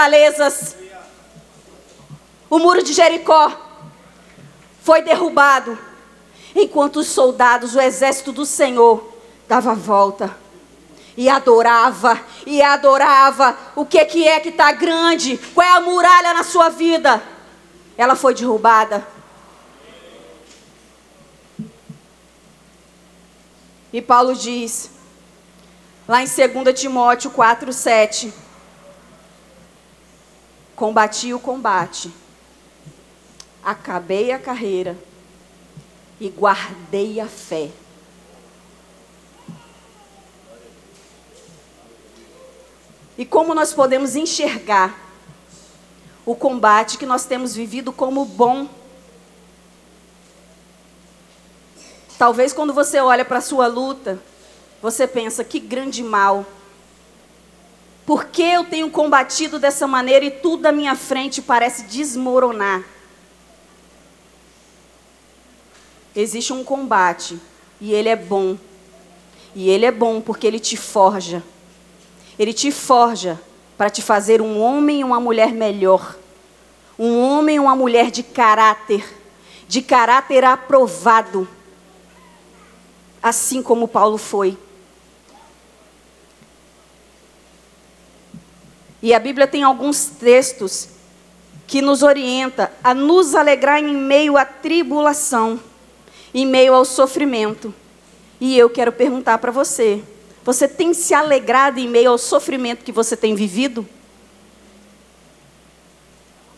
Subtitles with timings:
[0.00, 0.76] fortalezas.
[2.48, 3.52] O muro de Jericó
[4.82, 5.78] foi derrubado,
[6.54, 9.12] enquanto os soldados, o exército do Senhor,
[9.46, 10.34] dava volta
[11.16, 13.56] e adorava, e adorava.
[13.76, 15.36] O que, que é que está grande?
[15.54, 17.22] Qual é a muralha na sua vida?
[17.96, 19.06] Ela foi derrubada.
[23.92, 24.90] E Paulo diz,
[26.08, 28.32] lá em 2 Timóteo 4, 7,
[30.80, 32.10] combati o combate,
[33.62, 34.96] acabei a carreira
[36.18, 37.68] e guardei a fé.
[43.18, 44.98] E como nós podemos enxergar
[46.24, 48.66] o combate que nós temos vivido como bom?
[52.16, 54.18] Talvez quando você olha para a sua luta,
[54.80, 56.46] você pensa: que grande mal.
[58.10, 62.82] Por que eu tenho combatido dessa maneira e tudo à minha frente parece desmoronar?
[66.16, 67.38] Existe um combate
[67.80, 68.58] e ele é bom.
[69.54, 71.40] E ele é bom porque ele te forja.
[72.36, 73.40] Ele te forja
[73.78, 76.16] para te fazer um homem e uma mulher melhor.
[76.98, 79.06] Um homem e uma mulher de caráter,
[79.68, 81.46] de caráter aprovado.
[83.22, 84.58] Assim como Paulo foi.
[89.02, 90.88] E a Bíblia tem alguns textos
[91.66, 95.58] que nos orienta a nos alegrar em meio à tribulação,
[96.34, 97.72] em meio ao sofrimento.
[98.40, 100.02] E eu quero perguntar para você:
[100.44, 103.86] você tem se alegrado em meio ao sofrimento que você tem vivido?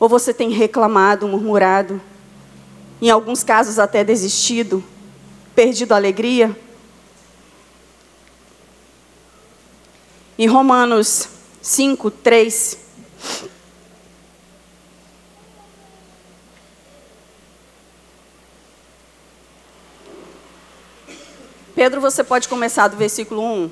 [0.00, 2.00] Ou você tem reclamado, murmurado,
[3.00, 4.82] em alguns casos até desistido,
[5.54, 6.56] perdido a alegria?
[10.36, 11.28] Em Romanos
[11.62, 12.76] 5, 3.
[21.74, 23.70] Pedro, você pode começar do versículo 1.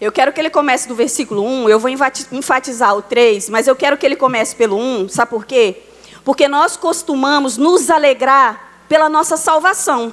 [0.00, 3.74] Eu quero que ele comece do versículo 1, eu vou enfatizar o 3, mas eu
[3.74, 5.83] quero que ele comece pelo 1, sabe por quê?
[6.24, 10.12] Porque nós costumamos nos alegrar pela nossa salvação.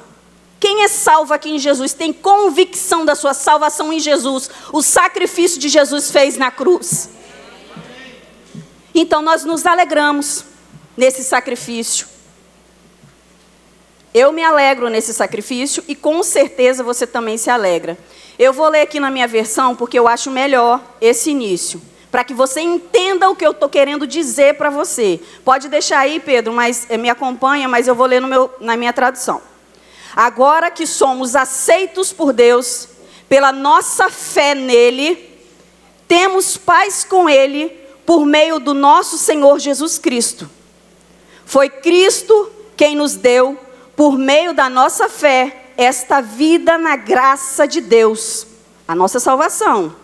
[0.60, 4.50] Quem é salvo aqui em Jesus tem convicção da sua salvação em Jesus.
[4.72, 7.10] O sacrifício de Jesus fez na cruz.
[8.94, 10.46] Então nós nos alegramos
[10.96, 12.08] nesse sacrifício.
[14.14, 17.98] Eu me alegro nesse sacrifício e com certeza você também se alegra.
[18.38, 22.34] Eu vou ler aqui na minha versão porque eu acho melhor esse início, para que
[22.34, 25.20] você entenda o que eu estou querendo dizer para você.
[25.46, 28.92] Pode deixar aí, Pedro, mas eh, me acompanha, mas eu vou ler meu, na minha
[28.92, 29.42] tradução.
[30.14, 32.90] Agora que somos aceitos por Deus,
[33.30, 35.30] pela nossa fé nele,
[36.06, 37.70] temos paz com ele
[38.06, 40.50] por meio do nosso Senhor Jesus Cristo.
[41.46, 43.58] Foi Cristo quem nos deu,
[43.96, 48.46] por meio da nossa fé, esta vida na graça de Deus,
[48.86, 49.96] a nossa salvação.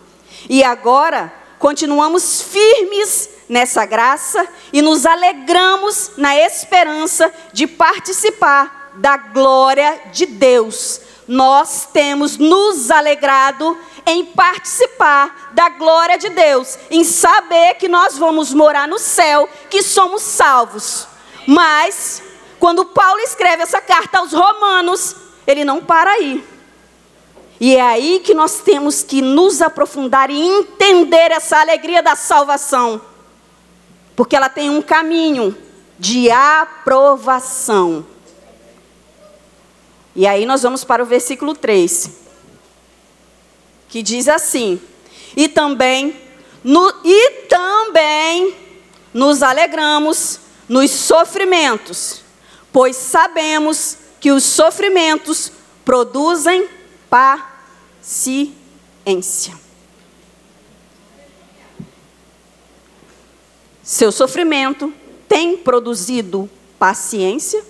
[0.50, 10.01] E agora continuamos firmes nessa graça e nos alegramos na esperança de participar da glória
[10.12, 11.01] de Deus.
[11.28, 18.53] Nós temos nos alegrado em participar da glória de Deus, em saber que nós vamos
[18.53, 21.06] morar no céu, que somos salvos.
[21.45, 22.24] Mas,
[22.59, 26.56] quando Paulo escreve essa carta aos Romanos, ele não para aí.
[27.59, 33.01] E é aí que nós temos que nos aprofundar e entender essa alegria da salvação.
[34.16, 35.57] Porque ela tem um caminho
[35.97, 38.06] de aprovação.
[40.16, 42.09] E aí nós vamos para o versículo 3,
[43.89, 44.81] que diz assim:
[45.35, 46.19] E também
[46.63, 48.56] no, e também
[49.13, 52.22] nos alegramos nos sofrimentos,
[52.74, 55.51] pois sabemos que os sofrimentos
[55.86, 56.68] produzem
[57.09, 58.54] paciência.
[63.83, 64.94] Seu sofrimento
[65.27, 67.63] tem produzido paciência?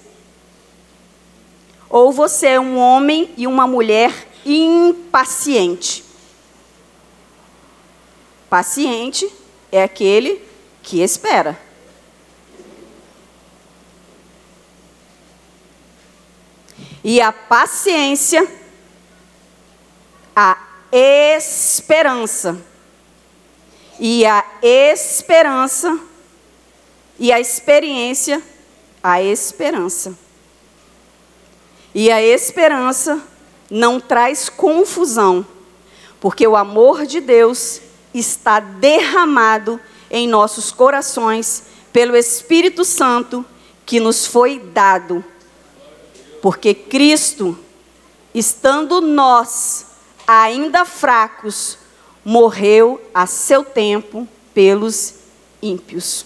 [1.90, 6.04] Ou você é um homem e uma mulher impaciente?
[8.50, 9.32] Paciente
[9.72, 10.42] é aquele
[10.82, 11.60] que espera.
[17.04, 18.46] E a paciência,
[20.40, 20.56] a
[20.92, 22.62] esperança.
[24.00, 26.00] E a esperança
[27.18, 28.44] e a experiência,
[29.02, 30.16] a esperança.
[31.96, 33.20] E a esperança
[33.68, 35.44] não traz confusão,
[36.22, 37.82] porque o amor de Deus
[38.14, 39.82] está derramado
[40.12, 43.44] em nossos corações pelo Espírito Santo
[43.88, 45.26] que nos foi dado.
[46.44, 47.58] Porque Cristo,
[48.36, 49.97] estando nós
[50.28, 51.78] ainda fracos,
[52.24, 55.14] morreu a seu tempo pelos
[55.62, 56.26] ímpios.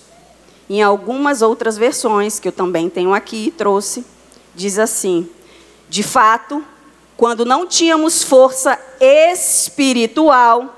[0.68, 4.04] Em algumas outras versões, que eu também tenho aqui e trouxe,
[4.56, 5.30] diz assim:
[5.88, 6.64] De fato,
[7.16, 10.76] quando não tínhamos força espiritual,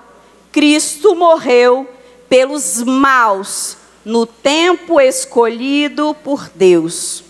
[0.51, 1.89] Cristo morreu
[2.27, 7.22] pelos maus no tempo escolhido por Deus.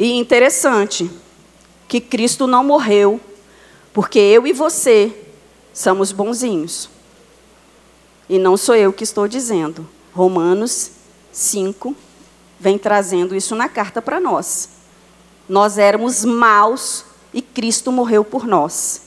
[0.00, 1.10] E interessante
[1.86, 3.20] que Cristo não morreu
[3.92, 5.14] porque eu e você
[5.74, 6.88] somos bonzinhos.
[8.26, 9.86] E não sou eu que estou dizendo.
[10.14, 10.92] Romanos
[11.30, 11.94] 5
[12.58, 14.70] vem trazendo isso na carta para nós.
[15.46, 19.02] Nós éramos maus e Cristo morreu por nós.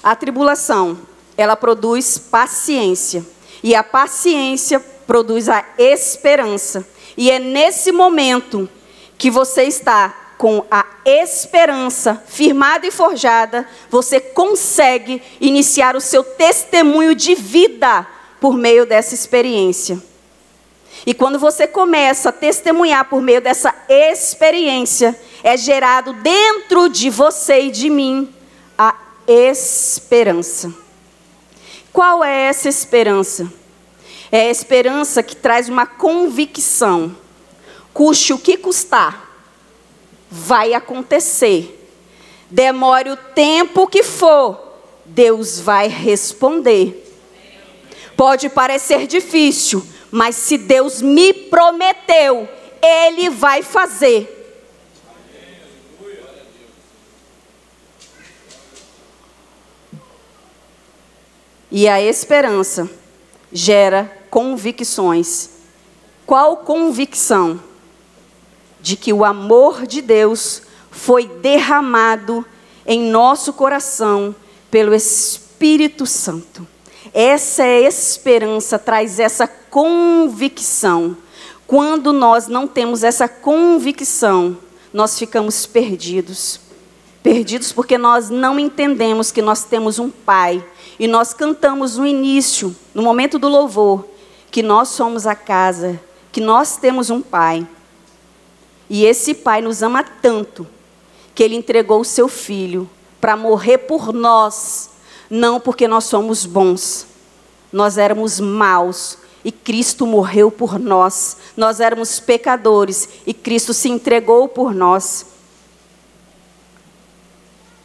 [0.00, 0.96] A tribulação,
[1.36, 3.26] ela produz paciência.
[3.64, 6.86] E a paciência produz a esperança.
[7.16, 8.68] E é nesse momento
[9.16, 17.14] que você está com a esperança firmada e forjada, você consegue iniciar o seu testemunho
[17.14, 18.06] de vida
[18.40, 20.02] por meio dessa experiência.
[21.06, 27.62] E quando você começa a testemunhar por meio dessa experiência, é gerado dentro de você
[27.62, 28.34] e de mim
[28.76, 28.94] a
[29.26, 30.72] esperança.
[31.92, 33.50] Qual é essa esperança?
[34.30, 37.16] É a esperança que traz uma convicção.
[37.92, 39.26] Custe o que custar,
[40.30, 41.72] vai acontecer.
[42.50, 47.02] Demore o tempo que for, Deus vai responder.
[48.16, 52.48] Pode parecer difícil, mas se Deus me prometeu,
[52.82, 54.32] Ele vai fazer.
[61.70, 62.88] E a esperança
[63.52, 65.48] gera convicções.
[66.26, 67.58] Qual convicção?
[68.82, 70.60] De que o amor de Deus
[70.90, 72.44] foi derramado
[72.86, 74.36] em nosso coração
[74.70, 76.68] pelo Espírito Santo.
[77.14, 81.16] Essa é esperança, traz essa convicção.
[81.66, 84.58] Quando nós não temos essa convicção,
[84.92, 86.60] nós ficamos perdidos.
[87.22, 90.62] Perdidos porque nós não entendemos que nós temos um Pai.
[90.98, 94.15] E nós cantamos no início, no momento do louvor,
[94.50, 96.00] que nós somos a casa,
[96.32, 97.66] que nós temos um Pai.
[98.88, 100.66] E esse Pai nos ama tanto
[101.34, 102.88] que Ele entregou o seu Filho
[103.20, 104.90] para morrer por nós,
[105.28, 107.06] não porque nós somos bons.
[107.72, 111.36] Nós éramos maus e Cristo morreu por nós.
[111.56, 115.26] Nós éramos pecadores e Cristo se entregou por nós.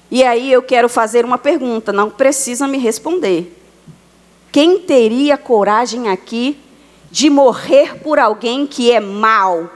[0.09, 3.60] E aí eu quero fazer uma pergunta, não precisa me responder.
[4.51, 6.59] Quem teria coragem aqui
[7.09, 9.69] de morrer por alguém que é mal?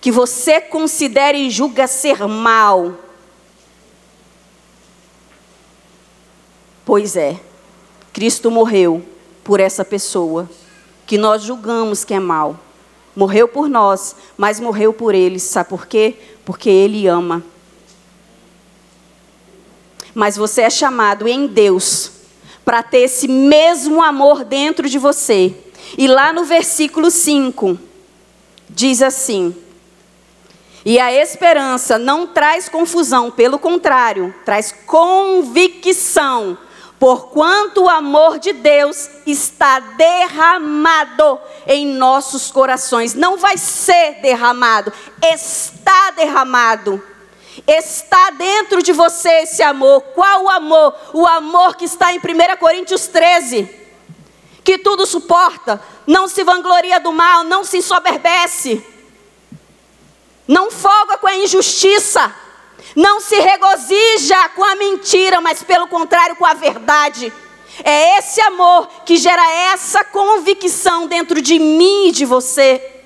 [0.00, 2.94] Que você considere e julga ser mal?
[6.84, 7.38] Pois é,
[8.12, 9.04] Cristo morreu
[9.44, 10.48] por essa pessoa
[11.06, 12.58] que nós julgamos que é mal.
[13.14, 15.42] Morreu por nós, mas morreu por eles.
[15.42, 16.16] Sabe por quê?
[16.44, 17.44] Porque Ele ama
[20.14, 22.12] mas você é chamado em Deus
[22.64, 25.54] para ter esse mesmo amor dentro de você.
[25.96, 27.78] E lá no versículo 5,
[28.68, 29.54] diz assim:
[30.84, 36.56] E a esperança não traz confusão, pelo contrário, traz convicção,
[36.98, 43.14] porquanto o amor de Deus está derramado em nossos corações.
[43.14, 47.02] Não vai ser derramado, está derramado.
[47.66, 50.00] Está dentro de você esse amor.
[50.14, 50.94] Qual o amor?
[51.12, 53.68] O amor que está em 1 Coríntios 13.
[54.62, 58.84] Que tudo suporta, não se vangloria do mal, não se ensoberbece,
[60.46, 62.34] não folga com a injustiça,
[62.94, 67.32] não se regozija com a mentira, mas pelo contrário, com a verdade.
[67.82, 72.99] É esse amor que gera essa convicção dentro de mim e de você.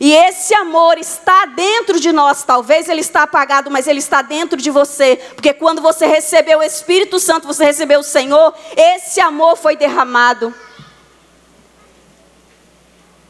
[0.00, 2.42] E esse amor está dentro de nós.
[2.42, 5.16] Talvez ele está apagado, mas ele está dentro de você.
[5.34, 10.54] Porque quando você recebeu o Espírito Santo, você recebeu o Senhor, esse amor foi derramado.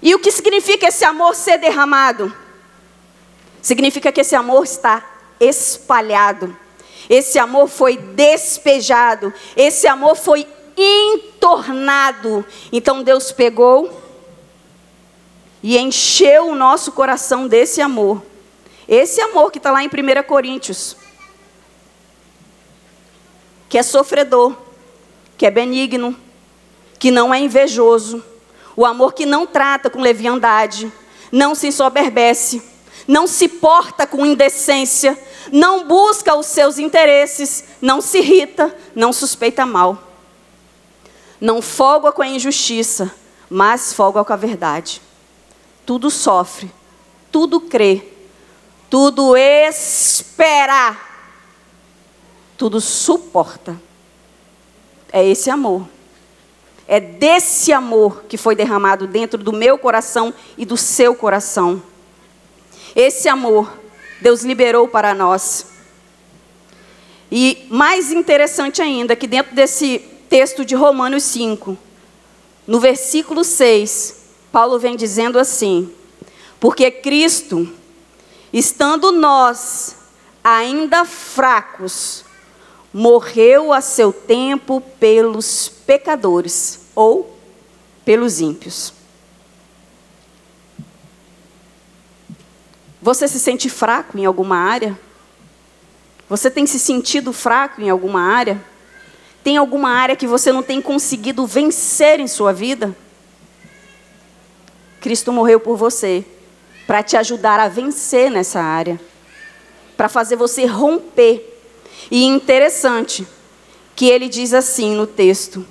[0.00, 2.32] E o que significa esse amor ser derramado?
[3.60, 5.04] Significa que esse amor está
[5.40, 6.56] espalhado.
[7.08, 10.46] esse amor foi despejado, esse amor foi
[10.76, 12.44] entornado.
[12.70, 14.09] Então Deus pegou
[15.62, 18.22] e encheu o nosso coração desse amor.
[18.88, 20.96] Esse amor que está lá em 1 Coríntios,
[23.68, 24.56] que é sofredor,
[25.36, 26.16] que é benigno,
[26.98, 28.24] que não é invejoso,
[28.76, 30.92] o amor que não trata com leviandade,
[31.30, 32.62] não se ensoberbece,
[33.06, 35.18] não se porta com indecência,
[35.52, 40.08] não busca os seus interesses, não se irrita, não suspeita mal.
[41.40, 43.10] Não folga com a injustiça,
[43.48, 45.00] mas folga com a verdade.
[45.90, 46.70] Tudo sofre,
[47.32, 48.00] tudo crê,
[48.88, 50.96] tudo espera,
[52.56, 53.76] tudo suporta.
[55.10, 55.88] É esse amor.
[56.86, 61.82] É desse amor que foi derramado dentro do meu coração e do seu coração.
[62.94, 63.76] Esse amor
[64.20, 65.72] Deus liberou para nós.
[67.32, 71.76] E mais interessante ainda, que dentro desse texto de Romanos 5,
[72.64, 74.19] no versículo 6,
[74.52, 75.92] Paulo vem dizendo assim:
[76.58, 77.68] Porque Cristo,
[78.52, 79.96] estando nós
[80.42, 82.24] ainda fracos,
[82.92, 87.36] morreu a seu tempo pelos pecadores ou
[88.04, 88.92] pelos ímpios.
[93.02, 94.98] Você se sente fraco em alguma área?
[96.28, 98.62] Você tem se sentido fraco em alguma área?
[99.42, 102.94] Tem alguma área que você não tem conseguido vencer em sua vida?
[105.00, 106.24] Cristo morreu por você,
[106.86, 109.00] para te ajudar a vencer nessa área,
[109.96, 111.46] para fazer você romper.
[112.10, 113.26] E interessante
[113.96, 115.66] que ele diz assim no texto: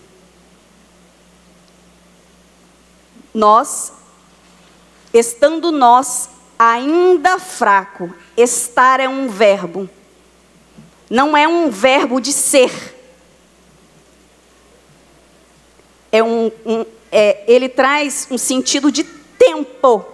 [3.34, 3.94] Nós,
[5.14, 8.14] estando nós ainda fraco.
[8.36, 9.90] Estar é um verbo.
[11.10, 12.98] Não é um verbo de ser.
[16.12, 19.04] É um, um é, ele traz um sentido de
[19.40, 20.06] tempo.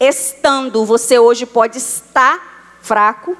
[0.00, 3.36] Estando, você hoje pode estar fraco,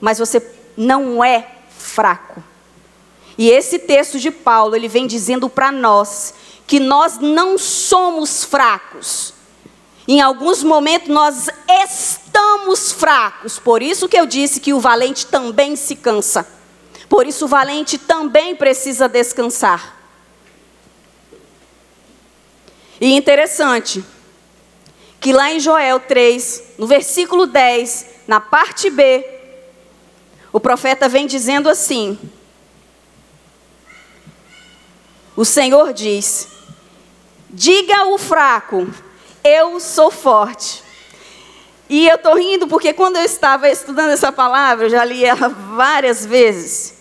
[0.00, 0.42] mas você
[0.76, 1.46] não é
[1.78, 2.42] fraco.
[3.36, 6.34] E esse texto de Paulo, ele vem dizendo para nós
[6.66, 9.34] que nós não somos fracos.
[10.08, 13.58] Em alguns momentos nós estamos fracos.
[13.58, 16.46] Por isso que eu disse que o valente também se cansa.
[17.08, 19.96] Por isso o valente também precisa descansar.
[23.00, 24.04] E interessante
[25.20, 29.24] que lá em Joel 3, no versículo 10, na parte B,
[30.52, 32.18] o profeta vem dizendo assim:
[35.36, 36.48] O Senhor diz:
[37.50, 38.88] Diga ao fraco,
[39.44, 40.82] eu sou forte.
[41.88, 45.48] E eu estou rindo porque quando eu estava estudando essa palavra, eu já li ela
[45.48, 46.99] várias vezes.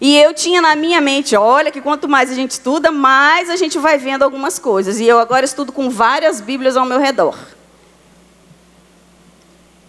[0.00, 3.56] E eu tinha na minha mente, olha que quanto mais a gente estuda, mais a
[3.56, 4.98] gente vai vendo algumas coisas.
[4.98, 7.36] E eu agora estudo com várias Bíblias ao meu redor.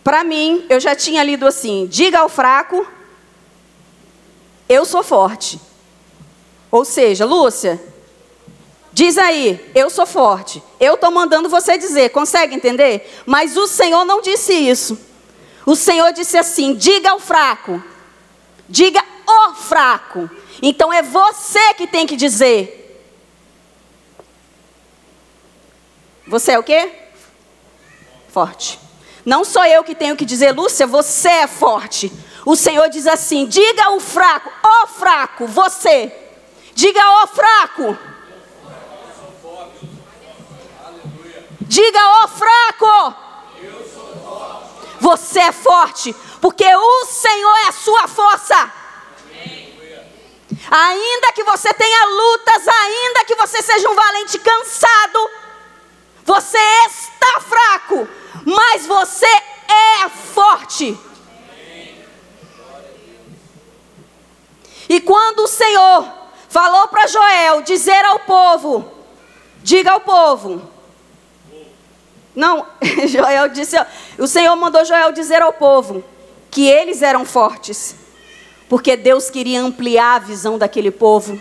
[0.04, 2.86] Para mim, eu já tinha lido assim: diga ao fraco,
[4.68, 5.60] eu sou forte.
[6.70, 7.80] Ou seja, Lúcia,
[8.94, 10.62] Diz aí, eu sou forte.
[10.80, 13.10] Eu estou mandando você dizer, consegue entender?
[13.26, 15.00] Mas o Senhor não disse isso.
[15.66, 17.82] O Senhor disse assim: diga ao fraco,
[18.68, 19.01] diga
[19.62, 20.30] fraco.
[20.62, 22.78] Então é você que tem que dizer.
[26.28, 26.92] Você é o quê?
[28.28, 28.80] Forte.
[29.26, 32.12] Não sou eu que tenho que dizer, Lúcia, você é forte.
[32.46, 36.12] O Senhor diz assim: diga ao fraco, ó fraco, você.
[36.74, 37.98] Diga ao fraco.
[41.72, 43.16] Diga, ó fraco.
[45.00, 48.74] Você é forte, porque o Senhor é a sua força.
[50.70, 55.30] Ainda que você tenha lutas, ainda que você seja um valente cansado,
[56.24, 58.08] você está fraco,
[58.46, 60.98] mas você é forte.
[64.88, 66.06] E quando o Senhor
[66.50, 68.92] falou para Joel dizer ao povo,
[69.64, 70.70] diga ao povo,
[72.36, 72.66] não,
[73.08, 73.78] Joel disse,
[74.18, 76.04] o Senhor mandou Joel dizer ao povo
[76.50, 77.96] que eles eram fortes,
[78.72, 81.38] porque Deus queria ampliar a visão daquele povo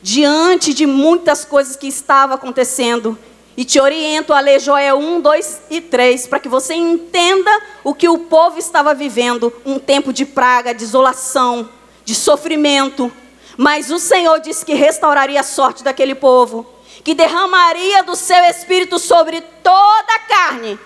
[0.00, 3.18] diante de muitas coisas que estavam acontecendo.
[3.54, 7.50] E te oriento a ler Joel 1, 2 e 3, para que você entenda
[7.84, 11.68] o que o povo estava vivendo, um tempo de praga, de isolação,
[12.06, 13.12] de sofrimento.
[13.58, 16.64] Mas o Senhor disse que restauraria a sorte daquele povo
[17.04, 20.78] que derramaria do seu espírito sobre toda a carne.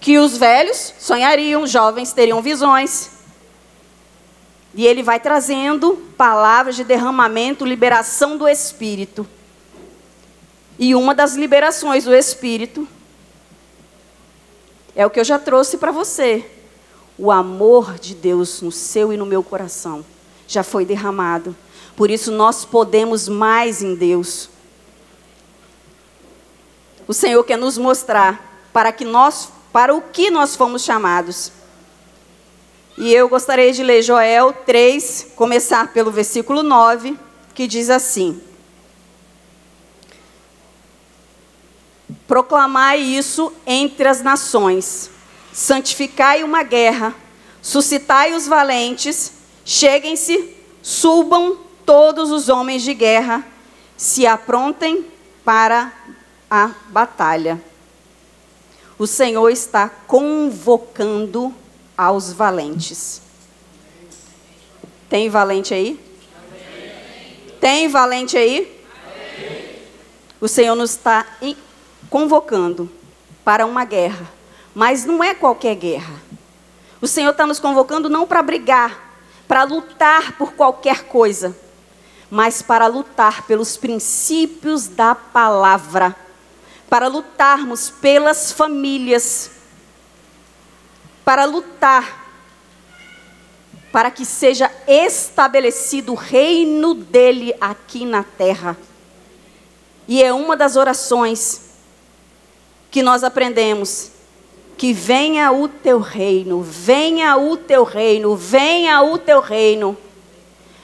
[0.00, 3.17] Que os velhos sonhariam, jovens teriam visões.
[4.74, 9.26] E ele vai trazendo palavras de derramamento, liberação do Espírito.
[10.78, 12.86] E uma das liberações do Espírito
[14.94, 16.48] é o que eu já trouxe para você.
[17.16, 20.04] O amor de Deus no seu e no meu coração
[20.46, 21.56] já foi derramado.
[21.96, 24.48] Por isso nós podemos mais em Deus.
[27.08, 31.50] O Senhor quer nos mostrar para que nós, para o que nós fomos chamados.
[33.00, 37.16] E eu gostaria de ler Joel 3, começar pelo versículo 9,
[37.54, 38.42] que diz assim:
[42.26, 45.12] Proclamai isso entre as nações,
[45.52, 47.14] santificai uma guerra,
[47.62, 49.30] suscitai os valentes,
[49.64, 50.52] cheguem-se,
[50.82, 53.46] subam todos os homens de guerra,
[53.96, 55.06] se aprontem
[55.44, 55.92] para
[56.50, 57.62] a batalha.
[58.98, 61.54] O Senhor está convocando
[61.98, 63.20] aos valentes.
[65.10, 65.98] Tem valente aí?
[67.60, 68.78] Tem valente aí?
[70.40, 71.26] O Senhor nos está
[72.08, 72.88] convocando
[73.44, 74.30] para uma guerra,
[74.72, 76.14] mas não é qualquer guerra.
[77.00, 81.56] O Senhor está nos convocando não para brigar, para lutar por qualquer coisa,
[82.30, 86.14] mas para lutar pelos princípios da palavra,
[86.88, 89.57] para lutarmos pelas famílias
[91.28, 92.26] para lutar
[93.92, 98.74] para que seja estabelecido o reino dele aqui na terra.
[100.08, 101.72] E é uma das orações
[102.90, 104.10] que nós aprendemos
[104.78, 109.98] que venha o teu reino, venha o teu reino, venha o teu reino.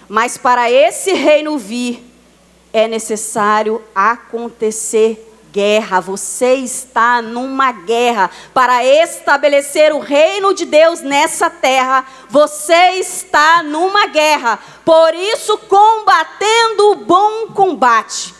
[0.07, 2.05] Mas para esse reino vir,
[2.71, 11.49] é necessário acontecer guerra, você está numa guerra para estabelecer o reino de Deus nessa
[11.49, 12.05] terra.
[12.29, 18.35] Você está numa guerra, por isso combatendo o bom combate.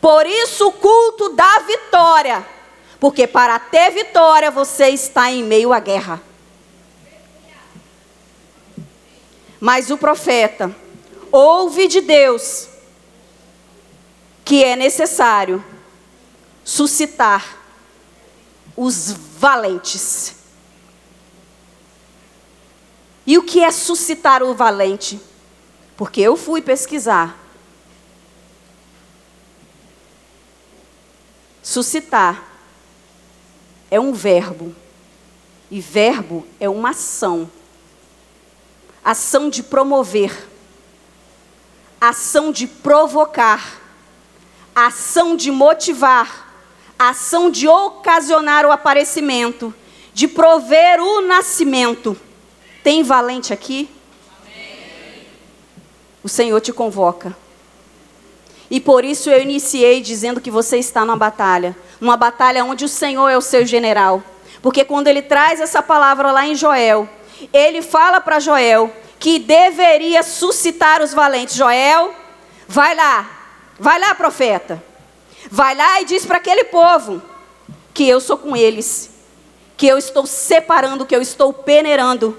[0.00, 2.46] Por isso o culto da vitória,
[3.00, 6.22] porque para ter vitória você está em meio à guerra.
[9.58, 10.74] Mas o profeta
[11.32, 12.68] ouve de Deus
[14.44, 15.71] que é necessário
[16.64, 17.58] suscitar
[18.76, 20.36] os valentes.
[23.26, 25.20] E o que é suscitar o valente?
[25.96, 27.38] Porque eu fui pesquisar.
[31.62, 32.42] Suscitar
[33.90, 34.74] é um verbo.
[35.70, 37.50] E verbo é uma ação.
[39.04, 40.48] Ação de promover.
[42.00, 43.80] Ação de provocar.
[44.74, 46.41] Ação de motivar
[46.98, 49.74] ação de ocasionar o aparecimento,
[50.14, 52.16] de prover o nascimento.
[52.82, 53.88] Tem valente aqui?
[54.40, 55.26] Amém.
[56.22, 57.36] O Senhor te convoca.
[58.70, 62.88] E por isso eu iniciei dizendo que você está numa batalha, numa batalha onde o
[62.88, 64.22] Senhor é o seu general.
[64.62, 67.08] Porque quando ele traz essa palavra lá em Joel,
[67.52, 71.54] ele fala para Joel que deveria suscitar os valentes.
[71.54, 72.14] Joel,
[72.66, 73.30] vai lá,
[73.78, 74.82] vai lá, profeta.
[75.50, 77.22] Vai lá e diz para aquele povo
[77.92, 79.10] que eu sou com eles,
[79.76, 82.38] que eu estou separando, que eu estou peneirando.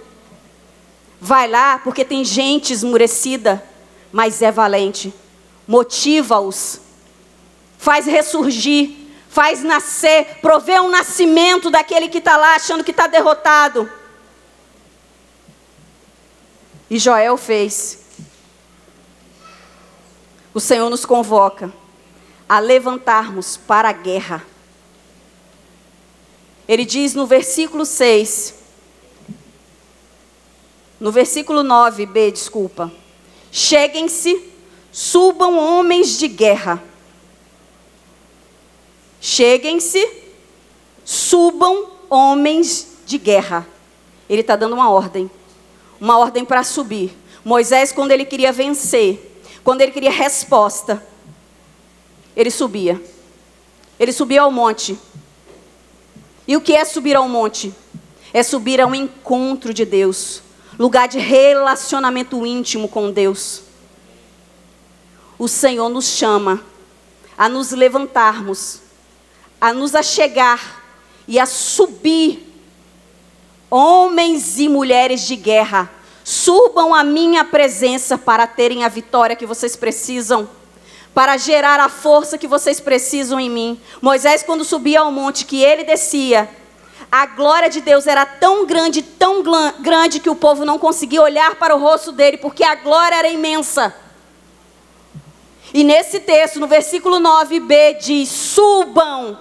[1.19, 3.63] Vai lá, porque tem gente esmurecida,
[4.11, 5.13] mas é valente.
[5.67, 6.81] Motiva-os,
[7.77, 8.91] faz ressurgir,
[9.29, 13.89] faz nascer, provê um nascimento daquele que está lá achando que está derrotado.
[16.89, 17.99] E Joel fez.
[20.53, 21.73] O Senhor nos convoca
[22.53, 24.45] a levantarmos para a guerra.
[26.67, 28.53] Ele diz no versículo 6,
[30.99, 32.91] no versículo 9b, desculpa.
[33.51, 34.51] Cheguem-se,
[34.91, 36.83] subam homens de guerra.
[39.19, 40.07] Cheguem-se,
[41.03, 43.67] subam homens de guerra.
[44.29, 45.27] Ele está dando uma ordem,
[45.99, 47.17] uma ordem para subir.
[47.43, 51.03] Moisés, quando ele queria vencer, quando ele queria resposta,
[52.35, 53.01] ele subia.
[53.99, 54.97] Ele subia ao monte.
[56.47, 57.73] E o que é subir ao monte?
[58.33, 60.41] É subir ao encontro de Deus,
[60.77, 63.61] lugar de relacionamento íntimo com Deus.
[65.37, 66.63] O Senhor nos chama
[67.37, 68.81] a nos levantarmos,
[69.61, 70.83] a nos achegar
[71.27, 72.49] e a subir.
[73.69, 75.91] Homens e mulheres de guerra,
[76.23, 80.47] subam à minha presença para terem a vitória que vocês precisam
[81.13, 83.81] para gerar a força que vocês precisam em mim.
[84.01, 86.49] Moisés, quando subia ao monte, que ele descia,
[87.15, 89.43] A glória de Deus era tão grande, tão
[89.79, 93.29] grande que o povo não conseguia olhar para o rosto dele, porque a glória era
[93.29, 93.95] imensa.
[95.71, 99.37] E nesse texto, no versículo 9b, diz: subam,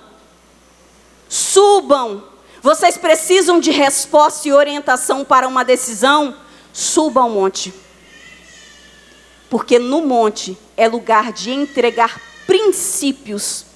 [1.31, 2.23] subam.
[2.61, 6.37] Vocês precisam de resposta e orientação para uma decisão?
[6.75, 7.73] Suba ao monte.
[9.49, 13.67] Porque no monte é lugar de entregar princípios.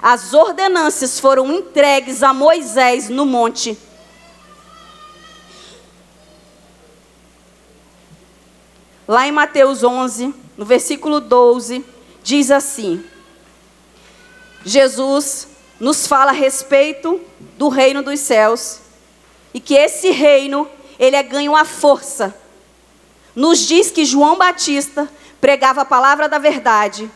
[0.00, 3.76] As ordenanças foram entregues a Moisés no monte.
[9.06, 11.84] Lá em Mateus 11, no versículo 12,
[12.22, 13.04] diz assim:
[14.64, 15.48] Jesus
[15.80, 17.20] nos fala a respeito
[17.56, 18.80] do reino dos céus
[19.54, 22.34] e que esse reino ele é ganho à força.
[23.34, 25.08] Nos diz que João Batista
[25.40, 27.10] pregava a palavra da verdade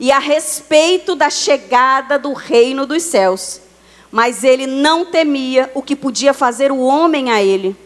[0.00, 3.60] e a respeito da chegada do reino dos céus,
[4.10, 7.76] mas ele não temia o que podia fazer o homem a ele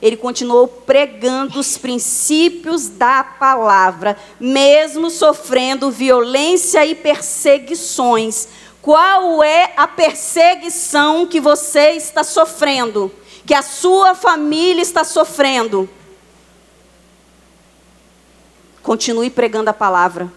[0.00, 8.48] ele continuou pregando os princípios da palavra, mesmo sofrendo violência e perseguições.
[8.82, 13.10] Qual é a perseguição que você está sofrendo?
[13.44, 15.88] Que a sua família está sofrendo?
[18.86, 20.32] Continue pregando a palavra.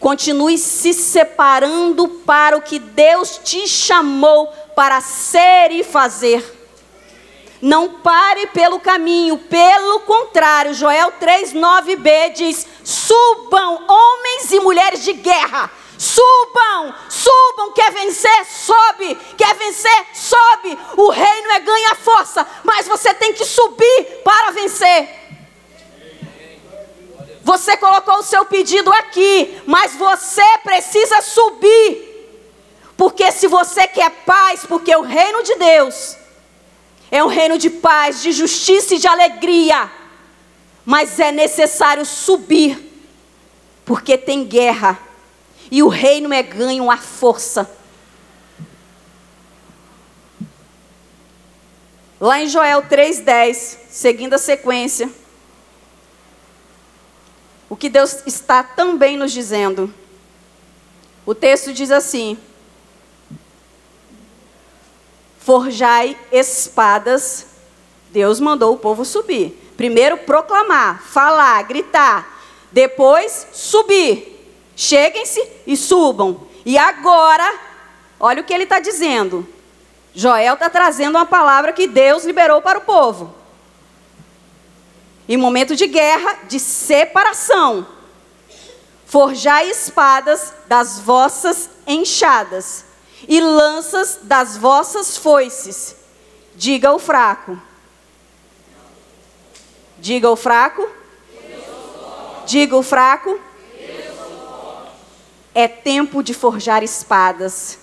[0.00, 6.42] Continue se separando para o que Deus te chamou para ser e fazer.
[7.60, 15.70] Não pare pelo caminho, pelo contrário, Joel 3:9b diz: "Subam homens e mulheres de guerra,
[15.98, 20.78] subam, subam, quer vencer, sobe, quer vencer, sobe.
[20.96, 25.19] O reino é ganha força, mas você tem que subir para vencer."
[27.42, 32.08] Você colocou o seu pedido aqui, mas você precisa subir.
[32.96, 36.16] Porque se você quer paz, porque o reino de Deus
[37.10, 39.90] é um reino de paz, de justiça e de alegria.
[40.84, 42.78] Mas é necessário subir,
[43.84, 44.98] porque tem guerra.
[45.70, 47.70] E o reino é ganho à força.
[52.20, 55.10] Lá em Joel 3,10, seguindo a sequência,
[57.70, 59.94] o que Deus está também nos dizendo.
[61.24, 62.36] O texto diz assim:
[65.38, 67.46] forjai espadas.
[68.10, 69.72] Deus mandou o povo subir.
[69.76, 72.40] Primeiro proclamar, falar, gritar.
[72.72, 74.36] Depois subir.
[74.74, 76.48] Cheguem-se e subam.
[76.66, 77.54] E agora,
[78.18, 79.46] olha o que ele está dizendo.
[80.12, 83.39] Joel está trazendo uma palavra que Deus liberou para o povo.
[85.30, 87.86] Em momento de guerra, de separação,
[89.06, 92.84] forjai espadas das vossas enxadas
[93.28, 95.94] e lanças das vossas foices.
[96.56, 97.56] Diga o fraco.
[100.00, 100.90] Diga o fraco.
[102.44, 103.38] Diga o fraco.
[105.54, 107.78] É tempo de forjar espadas.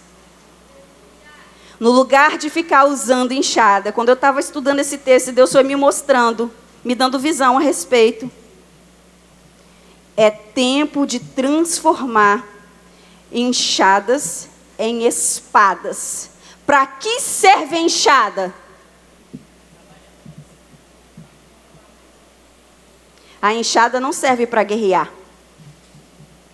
[1.80, 3.94] No lugar de ficar usando enxada.
[3.94, 6.52] Quando eu estava estudando esse texto, Deus foi me mostrando,
[6.84, 8.30] me dando visão a respeito.
[10.16, 12.46] É tempo de transformar
[13.32, 16.32] enxadas em espadas.
[16.66, 18.54] Para que serve a enxada?
[23.42, 25.12] A enxada não serve para guerrear.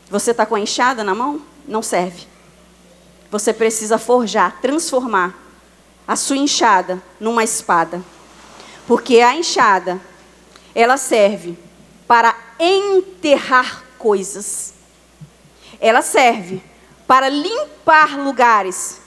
[0.09, 1.41] Você está com a enxada na mão?
[1.67, 2.27] Não serve.
[3.31, 5.33] Você precisa forjar, transformar
[6.07, 8.03] a sua enxada numa espada.
[8.85, 9.99] Porque a enxada,
[10.75, 11.57] ela serve
[12.07, 14.73] para enterrar coisas.
[15.79, 16.61] Ela serve
[17.07, 19.01] para limpar lugares.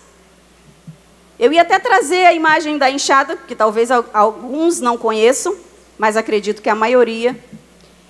[1.39, 5.57] Eu ia até trazer a imagem da enxada, que talvez alguns não conheçam,
[5.99, 7.39] mas acredito que a maioria.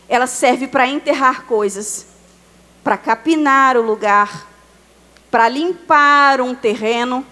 [0.08, 2.06] Ela serve para enterrar coisas,
[2.84, 4.46] para capinar o lugar,
[5.30, 7.26] para limpar um terreno,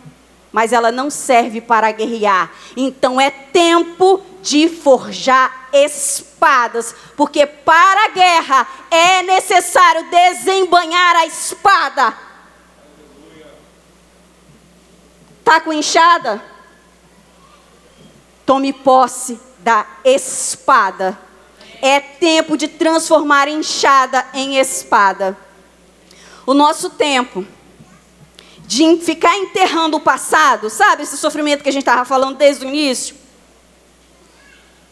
[0.50, 2.50] mas ela não serve para guerrear.
[2.76, 12.16] Então é tempo de forjar espadas, porque para a guerra é necessário desembanhar a espada.
[15.40, 16.42] Está com enxada?
[18.46, 21.18] Tome posse da espada.
[21.82, 25.37] É tempo de transformar enxada em espada.
[26.46, 27.46] O nosso tempo
[28.60, 32.68] de ficar enterrando o passado, sabe esse sofrimento que a gente estava falando desde o
[32.68, 33.23] início?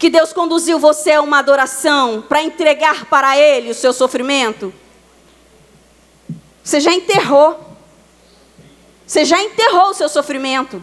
[0.03, 4.75] Que Deus conduziu você a uma adoração para entregar para Ele o seu sofrimento?
[6.61, 7.79] Você já enterrou.
[9.07, 10.83] Você já enterrou o seu sofrimento.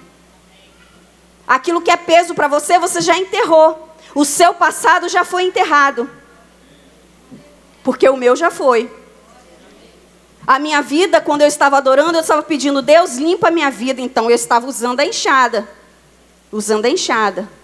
[1.46, 3.94] Aquilo que é peso para você, você já enterrou.
[4.16, 6.10] O seu passado já foi enterrado.
[7.84, 8.90] Porque o meu já foi.
[10.48, 14.00] A minha vida, quando eu estava adorando, eu estava pedindo, Deus, limpa a minha vida.
[14.00, 15.68] Então eu estava usando a enxada.
[16.54, 17.59] Usando a enxada.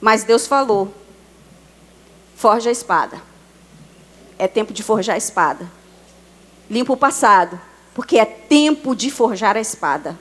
[0.00, 0.92] Mas Deus falou:
[2.36, 3.20] forja a espada.
[4.38, 5.70] É tempo de forjar a espada.
[6.70, 7.60] Limpa o passado.
[7.94, 10.16] Porque é tempo de forjar a espada.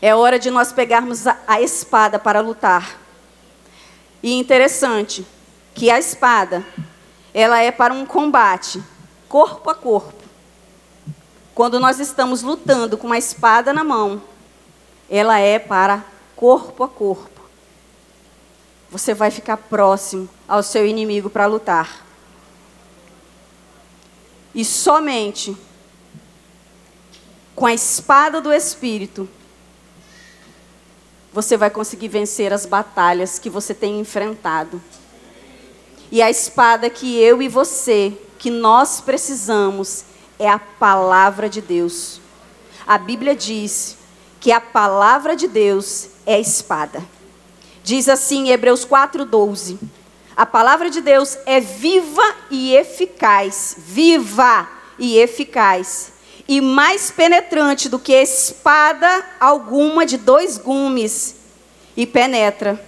[0.00, 2.98] É hora de nós pegarmos a, a espada para lutar.
[4.22, 5.26] E interessante
[5.74, 6.64] que a espada,
[7.34, 8.82] ela é para um combate
[9.28, 10.22] corpo a corpo.
[11.54, 14.22] Quando nós estamos lutando com uma espada na mão,
[15.10, 16.04] ela é para
[16.42, 17.40] corpo a corpo.
[18.90, 22.04] Você vai ficar próximo ao seu inimigo para lutar.
[24.52, 25.56] E somente
[27.54, 29.28] com a espada do Espírito
[31.32, 34.82] você vai conseguir vencer as batalhas que você tem enfrentado.
[36.10, 40.06] E a espada que eu e você, que nós precisamos,
[40.40, 42.20] é a palavra de Deus.
[42.84, 43.96] A Bíblia diz
[44.40, 47.04] que a palavra de Deus é a espada.
[47.82, 49.78] Diz assim em Hebreus 4:12.
[50.36, 56.12] A palavra de Deus é viva e eficaz, viva e eficaz
[56.48, 61.36] e mais penetrante do que espada alguma de dois gumes,
[61.96, 62.82] e penetra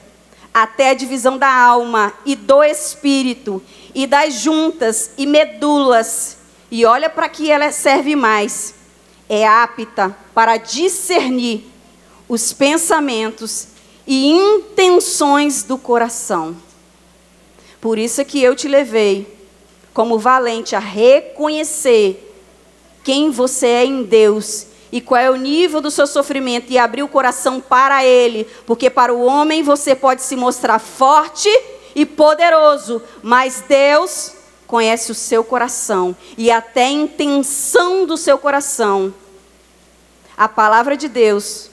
[0.53, 3.63] até a divisão da alma e do espírito,
[3.95, 6.39] e das juntas e medulas.
[6.71, 8.75] E olha para que ela serve mais.
[9.29, 11.71] É apta para discernir
[12.29, 13.69] os pensamentos
[14.07, 16.57] e intenções do coração.
[17.81, 19.27] Por isso é que eu te levei
[19.93, 22.21] como valente a reconhecer
[23.03, 27.03] quem você é em Deus e qual é o nível do seu sofrimento e abrir
[27.03, 31.49] o coração para Ele, porque para o homem você pode se mostrar forte
[31.95, 34.33] e poderoso, mas Deus
[34.67, 39.13] conhece o seu coração e até a intenção do seu coração.
[40.37, 41.71] A palavra de Deus,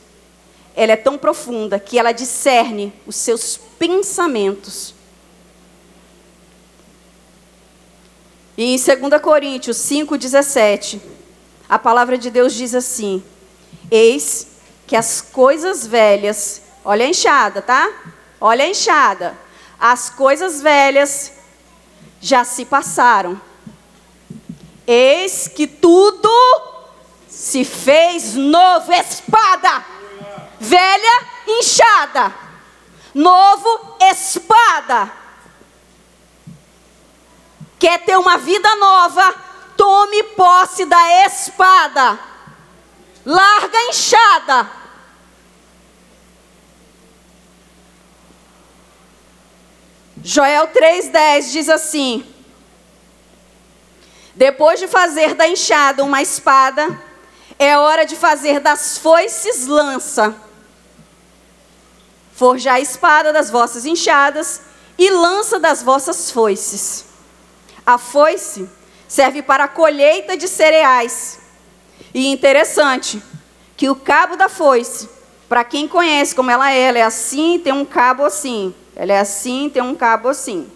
[0.76, 4.94] ela é tão profunda que ela discerne os seus pensamentos.
[8.58, 11.00] E em 2 Coríntios 5,17,
[11.68, 13.24] a palavra de Deus diz assim:
[13.90, 14.48] Eis
[14.86, 17.90] que as coisas velhas, olha a enxada, tá?
[18.40, 19.38] Olha a enxada.
[19.80, 21.32] As coisas velhas
[22.20, 23.40] já se passaram.
[24.86, 26.30] Eis que tudo
[27.28, 28.92] se fez novo.
[28.92, 29.86] Espada,
[30.62, 32.34] velha, enxada.
[33.14, 35.12] Novo, espada.
[37.78, 39.52] Quer ter uma vida nova?
[39.82, 42.20] tome posse da espada.
[43.26, 44.72] Larga a enxada.
[50.24, 52.24] Joel 3,10 diz assim:
[54.36, 57.02] Depois de fazer da enxada uma espada,
[57.58, 60.36] é hora de fazer das foices lança.
[62.42, 64.62] Forjar a espada das vossas enxadas
[64.98, 67.06] e lança das vossas foices.
[67.86, 68.68] A foice
[69.08, 71.38] serve para a colheita de cereais.
[72.12, 73.22] E interessante
[73.78, 75.08] que o cabo da foice,
[75.48, 78.74] para quem conhece como ela é, ela é assim, tem um cabo assim.
[78.96, 80.68] Ela é assim, tem um cabo assim.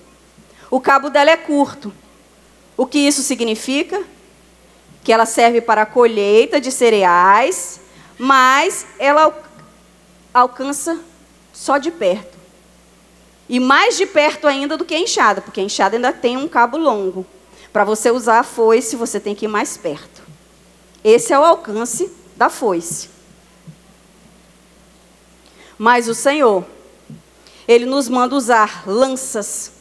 [0.70, 1.92] O cabo dela é curto.
[2.78, 4.04] O que isso significa?
[5.04, 7.82] Que ela serve para a colheita de cereais,
[8.20, 9.36] mas ela
[10.32, 11.02] alcança
[11.56, 12.38] só de perto.
[13.48, 16.48] E mais de perto ainda do que a enxada, porque a enxada ainda tem um
[16.48, 17.26] cabo longo.
[17.72, 20.22] Para você usar a foice, você tem que ir mais perto.
[21.04, 23.10] Esse é o alcance da foice.
[25.78, 26.66] Mas o Senhor,
[27.68, 29.72] Ele nos manda usar lanças.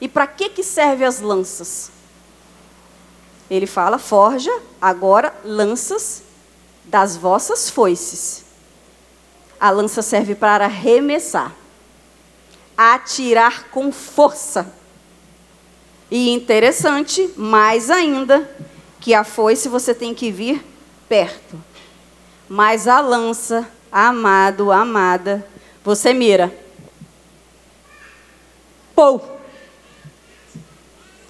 [0.00, 1.90] E para que, que serve as lanças?
[3.50, 6.22] Ele fala, forja agora lanças
[6.84, 8.49] das vossas foices.
[9.60, 11.54] A lança serve para arremessar,
[12.76, 14.74] atirar com força
[16.10, 18.50] e interessante, mais ainda,
[18.98, 20.64] que a foice você tem que vir
[21.08, 21.62] perto.
[22.48, 25.46] Mas a lança, amado, amada,
[25.84, 26.52] você mira.
[28.94, 29.38] Pou.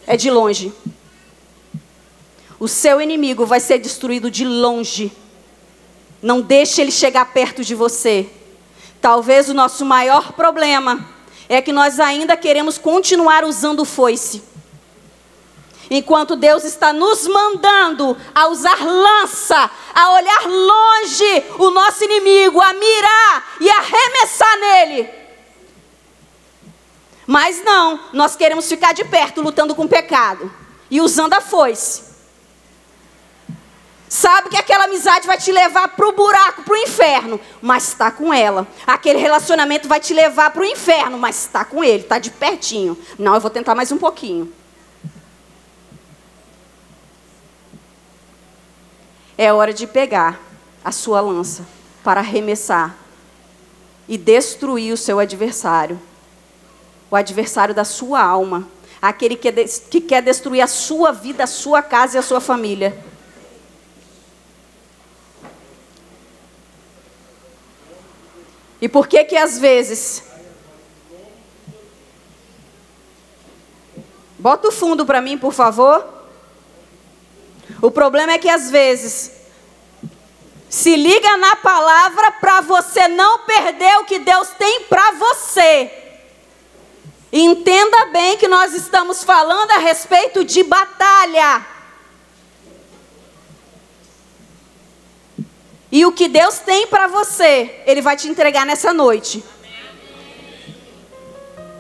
[0.06, 0.72] É de longe.
[2.58, 5.12] O seu inimigo vai ser destruído de longe.
[6.22, 8.28] Não deixe ele chegar perto de você.
[9.00, 11.08] Talvez o nosso maior problema
[11.48, 14.42] é que nós ainda queremos continuar usando foice.
[15.90, 22.72] Enquanto Deus está nos mandando a usar lança, a olhar longe o nosso inimigo, a
[22.72, 25.10] mirar e arremessar nele.
[27.26, 30.52] Mas não, nós queremos ficar de perto lutando com o pecado
[30.90, 32.09] e usando a foice.
[34.12, 38.10] Sabe que aquela amizade vai te levar para o buraco, para o inferno, mas está
[38.10, 38.66] com ela.
[38.84, 42.98] Aquele relacionamento vai te levar para o inferno, mas está com ele, está de pertinho.
[43.16, 44.52] Não, eu vou tentar mais um pouquinho.
[49.38, 50.40] É hora de pegar
[50.84, 51.64] a sua lança
[52.02, 52.96] para arremessar
[54.08, 56.02] e destruir o seu adversário,
[57.08, 58.68] o adversário da sua alma,
[59.00, 63.08] aquele que, que quer destruir a sua vida, a sua casa e a sua família.
[68.80, 70.24] E por que que às vezes
[74.40, 76.02] Bota o fundo para mim, por favor.
[77.82, 79.32] O problema é que às vezes
[80.66, 85.92] se liga na palavra para você não perder o que Deus tem para você.
[87.30, 91.66] Entenda bem que nós estamos falando a respeito de batalha.
[95.92, 99.42] E o que Deus tem para você, Ele vai te entregar nessa noite.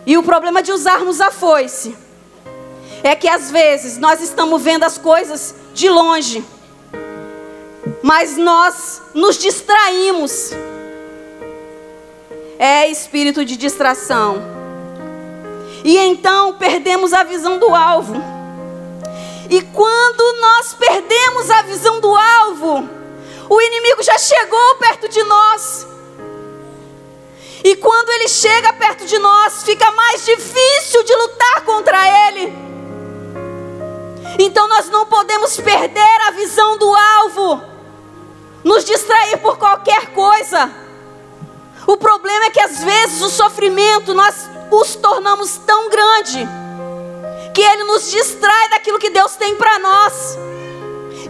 [0.04, 1.96] E o problema de usarmos a foice
[3.02, 6.44] é que às vezes nós estamos vendo as coisas de longe,
[8.02, 10.50] mas nós nos distraímos.
[12.58, 14.42] É espírito de distração.
[15.84, 18.14] E então perdemos a visão do alvo.
[19.48, 22.99] E quando nós perdemos a visão do alvo,
[23.50, 25.84] o inimigo já chegou perto de nós.
[27.64, 32.52] E quando ele chega perto de nós, fica mais difícil de lutar contra ele.
[34.38, 37.60] Então nós não podemos perder a visão do alvo,
[38.62, 40.72] nos distrair por qualquer coisa.
[41.88, 46.46] O problema é que às vezes o sofrimento nós os tornamos tão grande
[47.52, 50.38] que ele nos distrai daquilo que Deus tem para nós.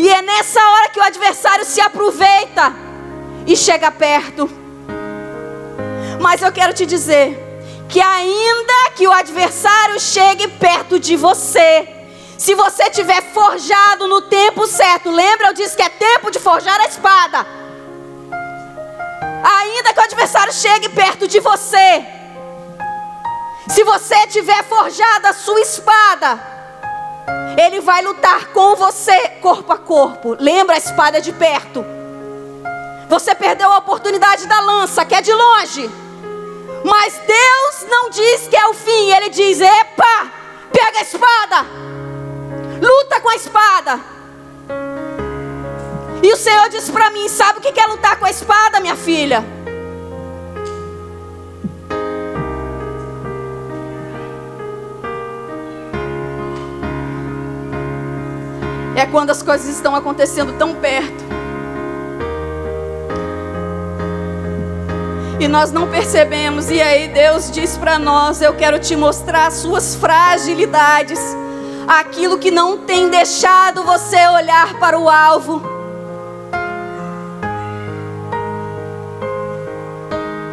[0.02, 2.72] E é nessa hora que o adversário se aproveita
[3.46, 4.48] e chega perto.
[6.18, 7.38] Mas eu quero te dizer
[7.86, 11.86] que ainda que o adversário chegue perto de você,
[12.38, 16.80] se você tiver forjado no tempo certo, lembra eu disse que é tempo de forjar
[16.80, 17.46] a espada.
[19.58, 22.06] Ainda que o adversário chegue perto de você,
[23.68, 26.49] se você tiver forjado a sua espada,
[27.58, 30.36] ele vai lutar com você corpo a corpo.
[30.38, 31.84] Lembra a espada de perto.
[33.08, 35.90] Você perdeu a oportunidade da lança, que é de longe.
[36.84, 39.10] Mas Deus não diz que é o fim.
[39.10, 40.30] Ele diz: Epa,
[40.72, 41.66] pega a espada.
[42.80, 44.00] Luta com a espada.
[46.22, 48.96] E o Senhor diz para mim: Sabe o que é lutar com a espada, minha
[48.96, 49.59] filha?
[59.00, 61.24] É quando as coisas estão acontecendo tão perto.
[65.40, 69.54] E nós não percebemos, e aí Deus diz para nós: Eu quero te mostrar as
[69.54, 71.18] suas fragilidades,
[71.88, 75.62] aquilo que não tem deixado você olhar para o alvo.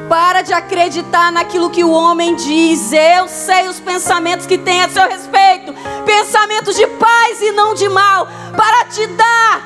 [0.08, 2.94] Para de acreditar naquilo que o homem diz.
[2.94, 5.76] Eu sei os pensamentos que tem a seu respeito
[6.08, 9.62] pensamentos de paz e não de mal para te dar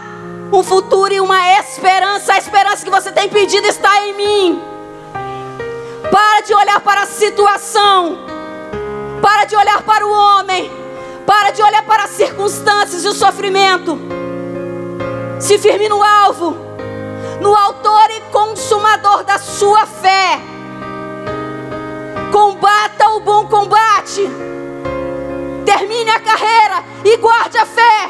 [0.51, 2.33] um futuro e uma esperança.
[2.33, 4.61] A esperança que você tem pedido está em mim.
[6.11, 8.17] Para de olhar para a situação.
[9.21, 10.71] Para de olhar para o homem.
[11.27, 13.97] Para de olhar para as circunstâncias e o sofrimento.
[15.39, 16.57] Se firme no alvo,
[17.39, 20.39] no autor e consumador da sua fé.
[22.31, 24.50] Combata o bom combate.
[25.65, 28.09] Termine a carreira e guarde a fé.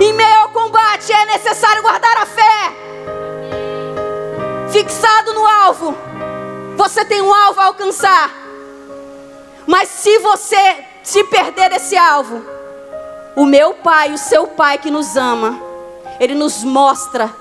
[0.00, 2.72] Em meio ao combate é necessário guardar a fé.
[4.70, 5.94] Fixado no alvo,
[6.76, 8.30] você tem um alvo a alcançar.
[9.66, 12.42] Mas se você se perder desse alvo,
[13.36, 15.60] o meu Pai, o seu Pai que nos ama,
[16.18, 17.34] Ele nos mostra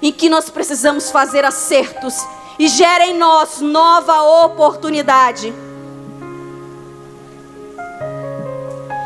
[0.00, 2.26] em que nós precisamos fazer acertos
[2.58, 5.54] e gera em nós nova oportunidade.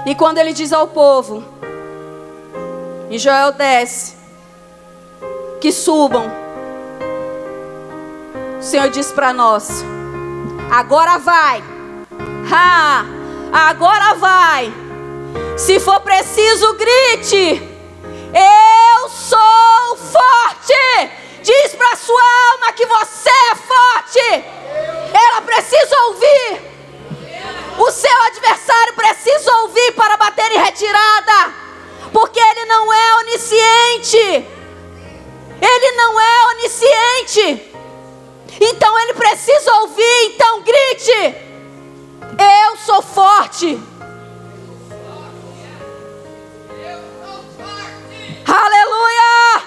[0.07, 1.43] E quando ele diz ao povo,
[3.11, 4.17] em Joel 10,
[5.61, 6.31] que subam,
[8.57, 9.85] o Senhor diz para nós:
[10.71, 11.61] agora vai,
[12.53, 13.05] ha,
[13.53, 14.73] agora vai,
[15.57, 17.63] Se for preciso, grite.
[18.33, 21.11] Eu sou forte.
[21.43, 24.45] Diz para sua alma que você é forte.
[25.15, 26.66] Ela precisa ouvir.
[27.79, 31.55] O seu adversário precisa ouvir para bater em retirada.
[32.13, 34.17] Porque ele não é onisciente.
[35.61, 37.73] Ele não é onisciente.
[38.61, 40.25] Então ele precisa ouvir.
[40.35, 41.35] Então grite:
[42.39, 43.79] Eu sou forte.
[48.49, 49.63] Aleluia!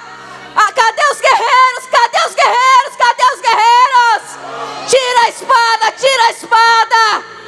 [0.55, 1.85] Ah, cadê os guerreiros?
[1.91, 2.95] Cadê os guerreiros?
[2.97, 4.89] Cadê os guerreiros?
[4.89, 7.38] Tira a espada, tira a espada.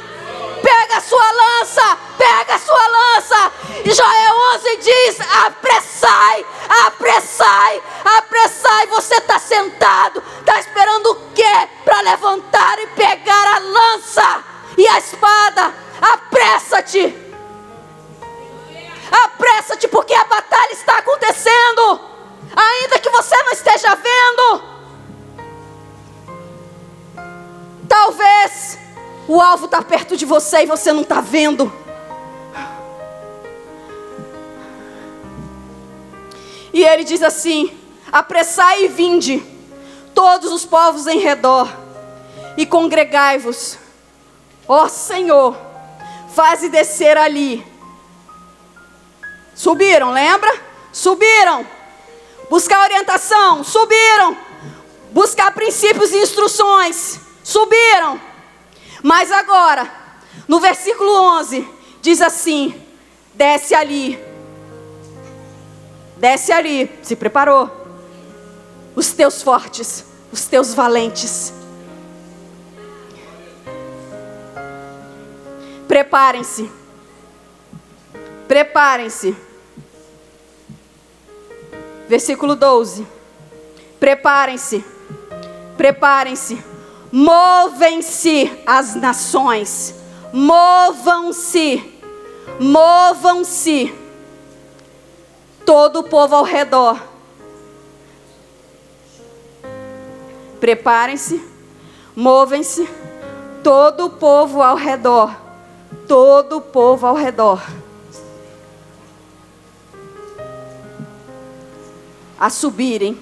[0.72, 3.52] Pega a sua lança, pega a sua lança.
[3.84, 6.46] E Joel 11 diz: apressai,
[6.86, 7.82] apressai,
[8.16, 8.86] apressai.
[8.86, 11.68] Você está sentado, está esperando o quê?
[11.84, 14.44] Para levantar e pegar a lança
[14.78, 15.74] e a espada.
[16.00, 17.14] Apressa-te.
[19.24, 22.00] Apressa-te, porque a batalha está acontecendo,
[22.56, 24.72] ainda que você não esteja vendo.
[27.86, 28.78] Talvez
[29.28, 31.72] o alvo está perto de você e você não está vendo.
[36.72, 37.76] E ele diz assim:
[38.10, 39.42] Apressai e vinde,
[40.14, 41.68] todos os povos em redor,
[42.56, 43.78] e congregai-vos.
[44.66, 45.56] Ó Senhor,
[46.34, 47.72] faze descer ali
[49.54, 50.52] Subiram, lembra?
[50.92, 51.66] Subiram.
[52.50, 54.36] Buscar orientação, subiram.
[55.10, 58.20] Buscar princípios e instruções, subiram.
[59.02, 59.90] Mas agora,
[60.46, 61.68] no versículo 11,
[62.00, 62.80] diz assim:
[63.34, 64.18] desce ali.
[66.16, 67.70] Desce ali, se preparou.
[68.94, 71.52] Os teus fortes, os teus valentes.
[75.88, 76.70] Preparem-se.
[78.46, 79.36] Preparem-se
[82.12, 83.06] Versículo 12.
[83.98, 84.84] Preparem-se,
[85.78, 86.62] preparem-se,
[87.12, 89.94] movem-se as nações,
[90.32, 92.00] movam-se,
[92.58, 93.94] movam-se,
[95.66, 96.98] todo o povo ao redor.
[100.58, 101.44] Preparem-se,
[102.16, 102.88] movem-se,
[103.62, 105.36] todo o povo ao redor,
[106.08, 107.60] todo o povo ao redor.
[112.42, 113.16] a subirem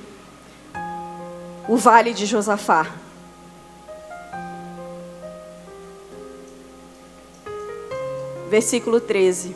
[1.69, 3.00] o vale de Josafá.
[8.51, 9.55] Versículo 13.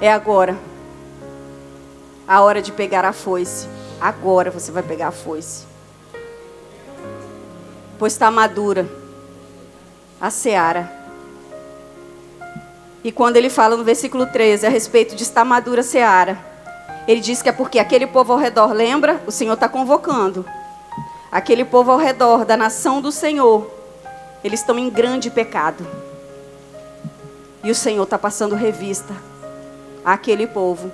[0.00, 0.56] É agora.
[2.26, 3.68] A hora de pegar a foice.
[4.00, 5.66] Agora você vai pegar a foice.
[7.98, 8.88] Pois está madura
[10.18, 10.90] a seara.
[13.04, 16.38] E quando ele fala no versículo 13 a respeito de estar madura a seara,
[17.06, 19.22] ele diz que é porque aquele povo ao redor, lembra?
[19.26, 20.42] O Senhor está convocando.
[21.30, 23.70] Aquele povo ao redor da nação do Senhor,
[24.42, 26.07] eles estão em grande pecado.
[27.62, 29.14] E o Senhor está passando revista
[30.04, 30.90] àquele povo.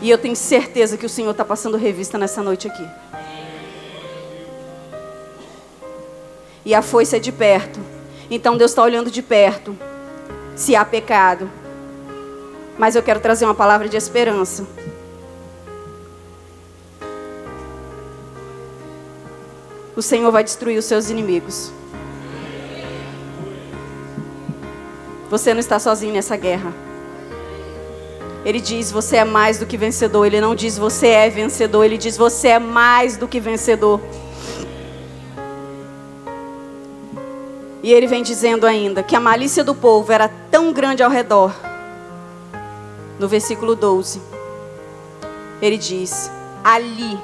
[0.00, 2.88] E eu tenho certeza que o Senhor está passando revista nessa noite aqui.
[6.64, 7.80] E a foice é de perto.
[8.30, 9.76] Então Deus está olhando de perto.
[10.54, 11.50] Se há pecado,
[12.78, 14.66] mas eu quero trazer uma palavra de esperança.
[19.94, 21.72] O Senhor vai destruir os seus inimigos.
[25.32, 26.74] Você não está sozinho nessa guerra.
[28.44, 30.26] Ele diz: Você é mais do que vencedor.
[30.26, 31.86] Ele não diz: Você é vencedor.
[31.86, 33.98] Ele diz: Você é mais do que vencedor.
[37.82, 41.54] E ele vem dizendo ainda que a malícia do povo era tão grande ao redor
[43.18, 44.20] no versículo 12,
[45.62, 46.30] ele diz:
[46.62, 47.18] Ali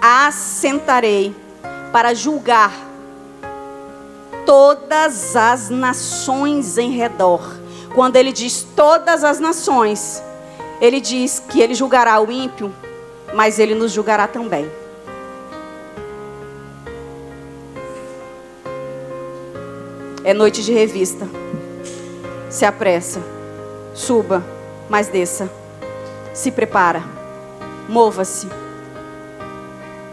[0.00, 1.34] assentarei
[1.90, 2.85] para julgar
[4.46, 7.42] todas as nações em redor.
[7.94, 10.22] Quando ele diz todas as nações,
[10.80, 12.72] ele diz que ele julgará o ímpio,
[13.34, 14.70] mas ele nos julgará também.
[20.24, 21.28] É noite de revista.
[22.48, 23.20] Se apressa.
[23.94, 24.56] Suba
[24.88, 25.50] mas desça.
[26.32, 27.02] Se prepara.
[27.88, 28.65] Mova-se.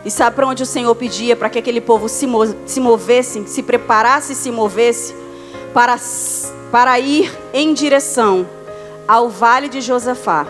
[0.05, 2.27] E sabe para onde o Senhor pedia para que aquele povo se,
[2.65, 5.15] se movesse, se preparasse e se movesse
[5.73, 5.97] para,
[6.71, 8.45] para ir em direção
[9.07, 10.45] ao vale de Josafá.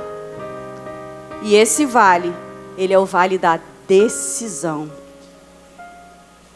[1.42, 2.34] E esse vale,
[2.78, 4.90] ele é o vale da decisão.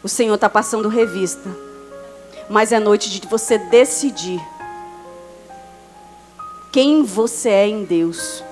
[0.01, 1.49] O Senhor está passando revista,
[2.49, 4.41] mas é noite de você decidir
[6.71, 8.43] quem você é em Deus.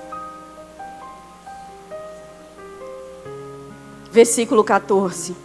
[4.16, 5.36] Versículo 14.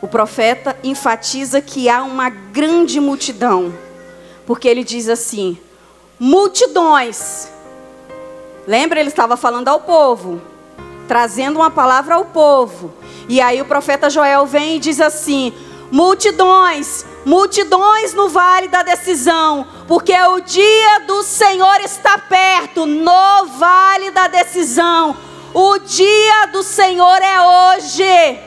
[0.00, 3.74] O profeta enfatiza que há uma grande multidão,
[4.46, 5.58] porque ele diz assim:
[6.18, 7.52] multidões.
[8.66, 10.40] Lembra, ele estava falando ao povo,
[11.06, 12.94] trazendo uma palavra ao povo.
[13.28, 15.52] E aí o profeta Joel vem e diz assim:
[15.92, 24.10] multidões, multidões no vale da decisão, porque o dia do Senhor está perto, no vale
[24.10, 25.14] da decisão.
[25.58, 28.38] O dia do Senhor é hoje.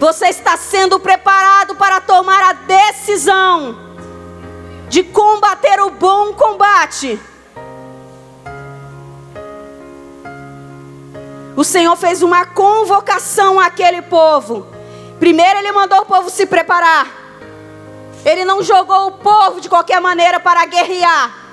[0.00, 3.78] Você está sendo preparado para tomar a decisão
[4.88, 7.20] de combater o bom combate.
[11.54, 14.66] O Senhor fez uma convocação àquele povo.
[15.20, 17.06] Primeiro, Ele mandou o povo se preparar.
[18.24, 21.46] Ele não jogou o povo de qualquer maneira para guerrear.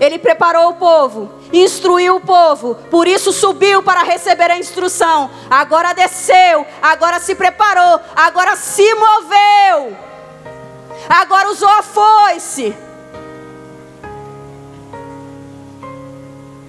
[0.00, 5.30] Ele preparou o povo, instruiu o povo, por isso subiu para receber a instrução.
[5.48, 9.96] Agora desceu, agora se preparou, agora se moveu,
[11.08, 12.74] agora usou a foice.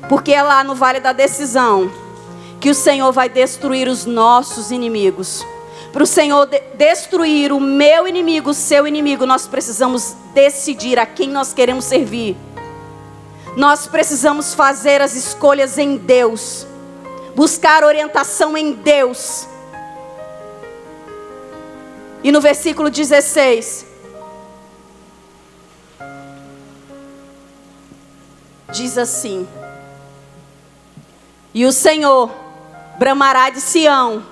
[0.09, 1.89] Porque é lá no vale da decisão
[2.59, 5.45] que o Senhor vai destruir os nossos inimigos.
[5.91, 11.05] Para o Senhor de destruir o meu inimigo, o seu inimigo, nós precisamos decidir a
[11.05, 12.37] quem nós queremos servir.
[13.55, 16.65] Nós precisamos fazer as escolhas em Deus,
[17.35, 19.45] buscar orientação em Deus.
[22.23, 23.85] E no versículo 16,
[28.71, 29.45] diz assim:
[31.53, 32.31] E o Senhor
[32.97, 34.23] bramará de Sião,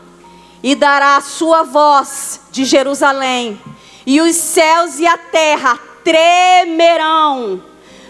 [0.64, 3.60] e dará a sua voz de Jerusalém,
[4.06, 7.68] e os céus e a terra tremerão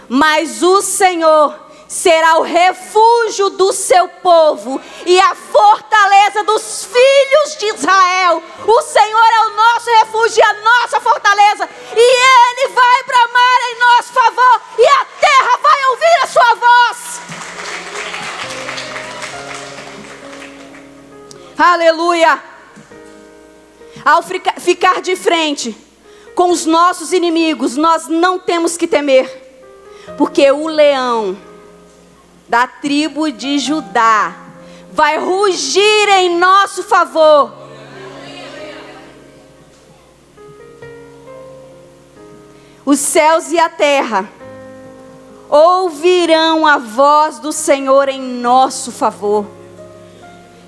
[0.09, 7.65] mas o Senhor será o refúgio do seu povo e a fortaleza dos filhos de
[7.73, 8.43] Israel.
[8.65, 13.79] O Senhor é o nosso refúgio e a nossa fortaleza, e Ele vai bramar em
[13.79, 17.19] nosso favor, e a terra vai ouvir a sua voz.
[21.57, 22.43] Aleluia!
[24.05, 25.75] Ao ficar de frente
[26.33, 29.48] com os nossos inimigos, nós não temos que temer
[30.17, 31.37] porque o leão
[32.47, 34.35] da tribo de Judá
[34.91, 37.53] vai rugir em nosso favor.
[42.85, 44.27] Os céus e a terra
[45.47, 49.45] ouvirão a voz do Senhor em nosso favor.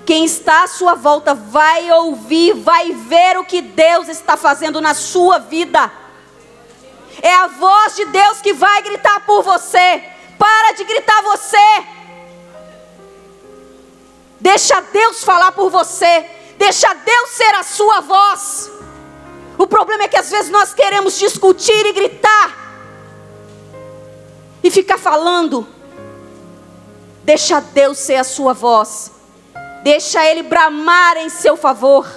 [0.04, 4.94] Quem está à sua volta vai ouvir, vai ver o que Deus está fazendo na
[4.94, 5.90] sua vida.
[7.20, 10.02] É a voz de Deus que vai gritar por você.
[10.38, 11.56] Para de gritar você.
[14.40, 16.26] Deixa Deus falar por você.
[16.56, 18.70] Deixa Deus ser a sua voz.
[19.58, 22.56] O problema é que às vezes nós queremos discutir e gritar.
[24.62, 25.66] E ficar falando.
[27.22, 29.12] Deixa Deus ser a sua voz.
[29.82, 32.08] Deixa Ele bramar em seu favor.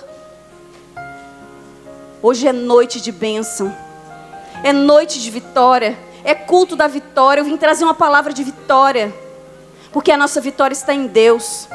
[2.22, 3.85] Hoje é noite de bênção
[4.64, 7.42] é noite de vitória, é culto da vitória.
[7.42, 9.14] Eu vim trazer uma palavra de vitória,
[9.92, 11.68] porque a nossa vitória está em Deus.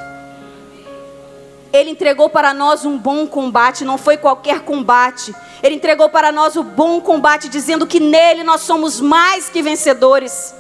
[1.72, 5.34] Ele entregou para nós um bom combate, não foi qualquer combate.
[5.62, 10.54] Ele entregou para nós o bom combate, dizendo que nele nós somos mais que vencedores.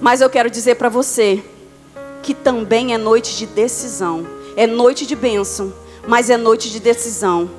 [0.00, 1.42] Mas eu quero dizer para você
[2.22, 5.72] que também é noite de decisão, é noite de bênção
[6.06, 7.50] mas é noite de decisão.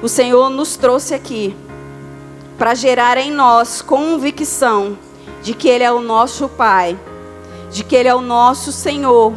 [0.00, 1.56] O Senhor nos trouxe aqui
[2.56, 4.96] para gerar em nós convicção
[5.42, 6.98] de que Ele é o nosso Pai,
[7.70, 9.32] de que Ele é o nosso Senhor,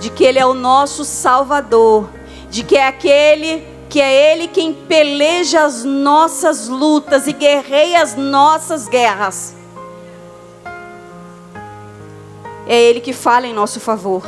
[0.00, 2.08] de que Ele é o nosso Salvador,
[2.48, 8.16] de que é aquele que é Ele quem peleja as nossas lutas e guerreia as
[8.16, 9.54] nossas guerras.
[12.66, 14.26] É Ele que fala em nosso favor.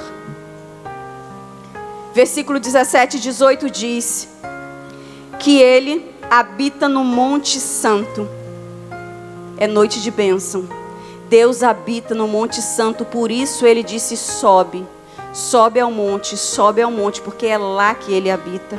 [2.12, 4.28] Versículo 17 e 18 diz:
[5.39, 8.28] Que Ele habita no Monte Santo.
[9.59, 10.68] É noite de bênção.
[11.28, 14.87] Deus habita no Monte Santo, por isso Ele disse: sobe,
[15.32, 18.78] sobe ao monte, sobe ao monte, porque é lá que Ele habita.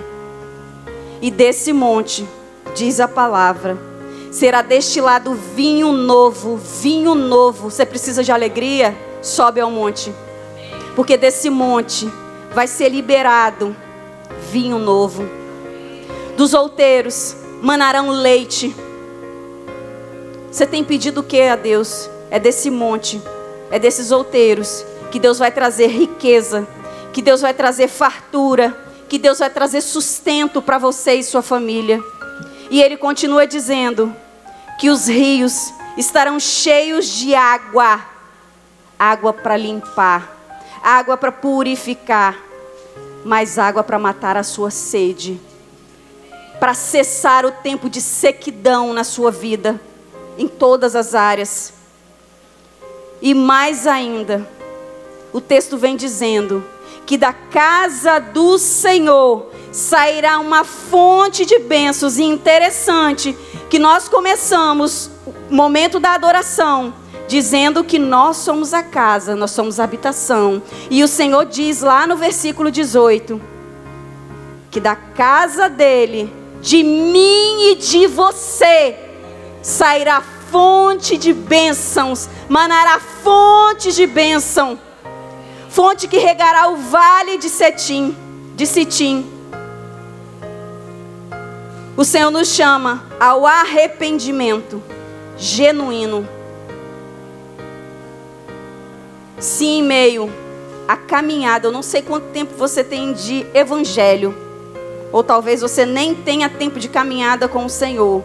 [1.22, 2.28] E desse monte,
[2.76, 3.78] diz a palavra,
[4.32, 7.70] será destilado vinho novo, vinho novo.
[7.70, 9.07] Você precisa de alegria?
[9.22, 10.14] Sobe ao monte.
[10.96, 12.12] Porque desse monte
[12.54, 13.76] vai ser liberado
[14.52, 15.28] vinho novo.
[16.36, 18.76] Dos outeiros manarão leite.
[20.52, 22.10] Você tem pedido o que a Deus?
[22.30, 23.22] É desse monte,
[23.72, 26.68] é desses outeiros que Deus vai trazer riqueza,
[27.14, 28.76] que Deus vai trazer fartura,
[29.08, 32.04] que Deus vai trazer sustento para você e sua família.
[32.70, 34.14] E ele continua dizendo
[34.80, 38.02] que os rios estarão cheios de água,
[38.98, 40.38] água para limpar,
[40.84, 42.38] água para purificar,
[43.24, 45.40] mas água para matar a sua sede,
[46.60, 49.80] para cessar o tempo de sequidão na sua vida,
[50.38, 51.74] em todas as áreas.
[53.22, 54.48] E mais ainda,
[55.34, 56.64] o texto vem dizendo
[57.06, 62.18] que da casa do Senhor sairá uma fonte de bênçãos.
[62.18, 63.38] E interessante
[63.70, 66.94] que nós começamos o momento da adoração
[67.28, 70.62] dizendo que nós somos a casa, nós somos a habitação.
[70.90, 73.42] E o Senhor diz lá no versículo 18
[74.72, 78.96] que da casa dele, de mim e de você,
[79.62, 80.22] sairá
[80.52, 84.80] fonte de bênçãos, manará fonte de bênção,
[85.70, 88.16] fonte que regará o vale de Setim,
[88.56, 89.26] de Sitim.
[91.96, 94.82] O Senhor nos chama ao arrependimento
[95.38, 96.37] genuíno.
[99.40, 100.30] Se em meio
[100.88, 104.36] à caminhada, eu não sei quanto tempo você tem de evangelho,
[105.12, 108.24] ou talvez você nem tenha tempo de caminhada com o Senhor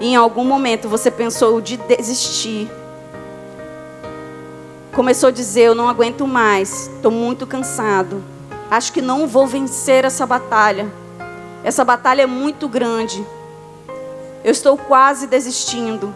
[0.00, 2.70] em algum momento você pensou de desistir.
[4.92, 8.24] Começou a dizer: Eu não aguento mais, estou muito cansado.
[8.70, 10.90] Acho que não vou vencer essa batalha.
[11.62, 13.24] Essa batalha é muito grande.
[14.42, 16.14] Eu estou quase desistindo.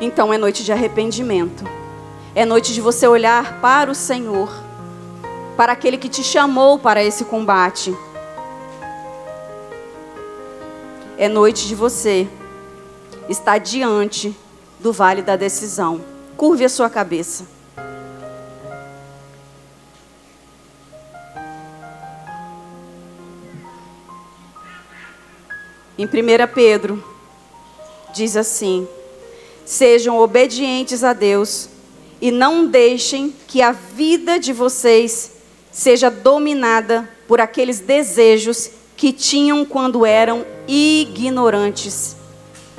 [0.00, 1.64] Então é noite de arrependimento.
[2.34, 4.50] É noite de você olhar para o Senhor,
[5.56, 7.94] para aquele que te chamou para esse combate.
[11.20, 12.26] é noite de você
[13.28, 14.34] estar diante
[14.78, 16.02] do vale da decisão.
[16.34, 17.44] Curve a sua cabeça.
[25.98, 26.08] Em 1
[26.54, 27.04] Pedro,
[28.14, 28.88] diz assim:
[29.64, 31.68] Sejam obedientes a Deus
[32.20, 35.32] e não deixem que a vida de vocês
[35.72, 42.16] seja dominada por aqueles desejos que tinham quando eram ignorantes.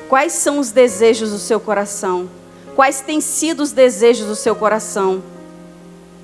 [0.08, 2.30] Quais são os desejos do seu coração?
[2.76, 5.24] Quais têm sido os desejos do seu coração?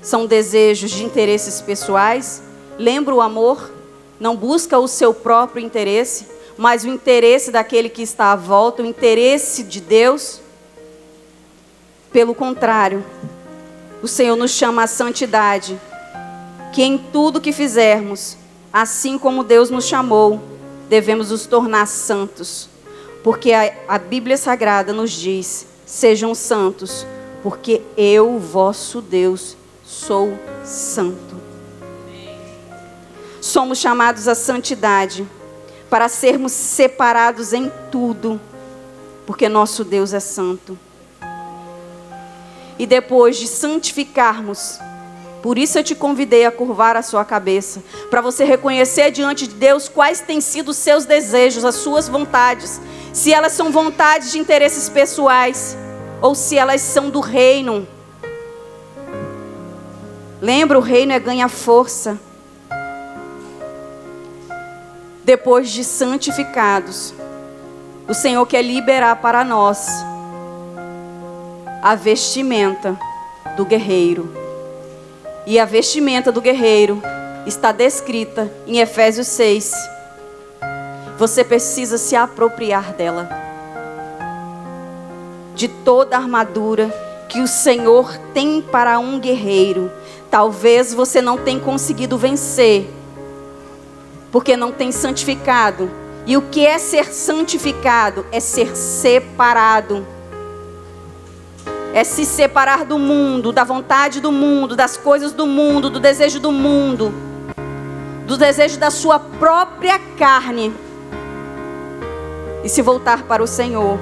[0.00, 2.42] São desejos de interesses pessoais?
[2.78, 3.72] Lembra o amor?
[4.20, 8.86] Não busca o seu próprio interesse, mas o interesse daquele que está à volta, o
[8.86, 10.40] interesse de Deus?
[12.12, 13.04] Pelo contrário,
[14.02, 15.78] o Senhor nos chama à santidade,
[16.72, 18.36] que em tudo que fizermos,
[18.72, 20.40] assim como Deus nos chamou,
[20.88, 22.68] devemos nos tornar santos,
[23.22, 27.06] porque a, a Bíblia Sagrada nos diz: sejam santos,
[27.42, 31.36] porque eu, vosso Deus, sou santo.
[33.40, 35.26] Somos chamados à santidade
[35.90, 38.40] para sermos separados em tudo,
[39.26, 40.78] porque nosso Deus é santo.
[42.78, 44.78] E depois de santificarmos,
[45.42, 49.54] por isso eu te convidei a curvar a sua cabeça, para você reconhecer diante de
[49.54, 52.80] Deus quais têm sido os seus desejos, as suas vontades,
[53.12, 55.76] se elas são vontades de interesses pessoais
[56.20, 57.86] ou se elas são do reino.
[60.40, 62.18] Lembra, o reino é ganha força.
[65.24, 67.12] Depois de santificados,
[68.08, 69.88] o Senhor quer liberar para nós
[71.82, 72.98] a vestimenta
[73.56, 74.32] do guerreiro
[75.46, 77.00] e a vestimenta do guerreiro
[77.46, 79.72] está descrita em Efésios 6.
[81.16, 83.28] Você precisa se apropriar dela.
[85.54, 86.92] De toda a armadura
[87.28, 89.90] que o Senhor tem para um guerreiro.
[90.30, 92.90] Talvez você não tenha conseguido vencer,
[94.30, 95.90] porque não tem santificado.
[96.26, 98.26] E o que é ser santificado?
[98.30, 100.06] É ser separado
[101.94, 106.38] é se separar do mundo, da vontade do mundo, das coisas do mundo, do desejo
[106.38, 107.12] do mundo,
[108.26, 110.72] do desejo da sua própria carne
[112.62, 113.98] e se voltar para o Senhor.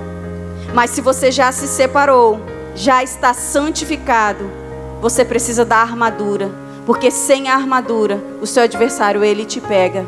[0.74, 2.40] Mas se você já se separou,
[2.74, 4.50] já está santificado,
[5.00, 6.50] você precisa da armadura,
[6.84, 10.04] porque sem a armadura, o seu adversário ele te pega.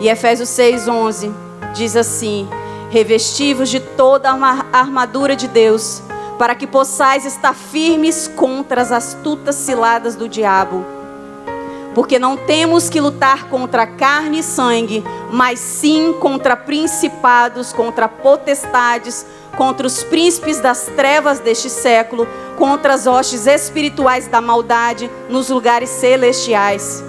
[0.00, 1.32] E Efésios 6:11
[1.74, 2.48] diz assim:
[2.90, 6.02] Revestivos de toda a armadura de Deus,
[6.38, 10.84] para que possais estar firmes contra as astutas ciladas do diabo.
[11.94, 19.24] Porque não temos que lutar contra carne e sangue, mas sim contra principados, contra potestades,
[19.56, 22.28] contra os príncipes das trevas deste século,
[22.58, 27.02] contra as hostes espirituais da maldade nos lugares celestiais.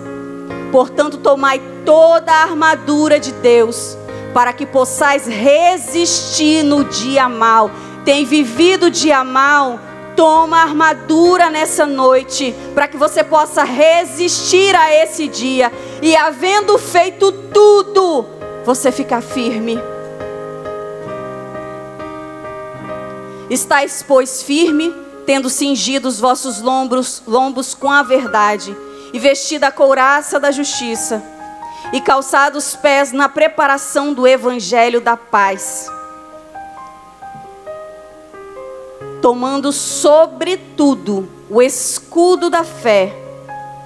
[0.71, 3.97] Portanto, tomai toda a armadura de Deus,
[4.33, 7.69] para que possais resistir no dia mal
[8.07, 9.81] tem vivido dia mal,
[10.15, 15.69] toma armadura nessa noite, para que você possa resistir a esse dia.
[16.01, 18.25] E havendo feito tudo,
[18.63, 19.77] você ficar firme.
[23.49, 24.95] Estais, pois, firme,
[25.25, 28.73] tendo cingido os vossos lombos, lombos com a verdade,
[29.11, 31.21] e vestida a couraça da justiça,
[31.91, 35.91] e calçados os pés na preparação do evangelho da paz
[39.21, 43.13] tomando sobretudo o escudo da fé,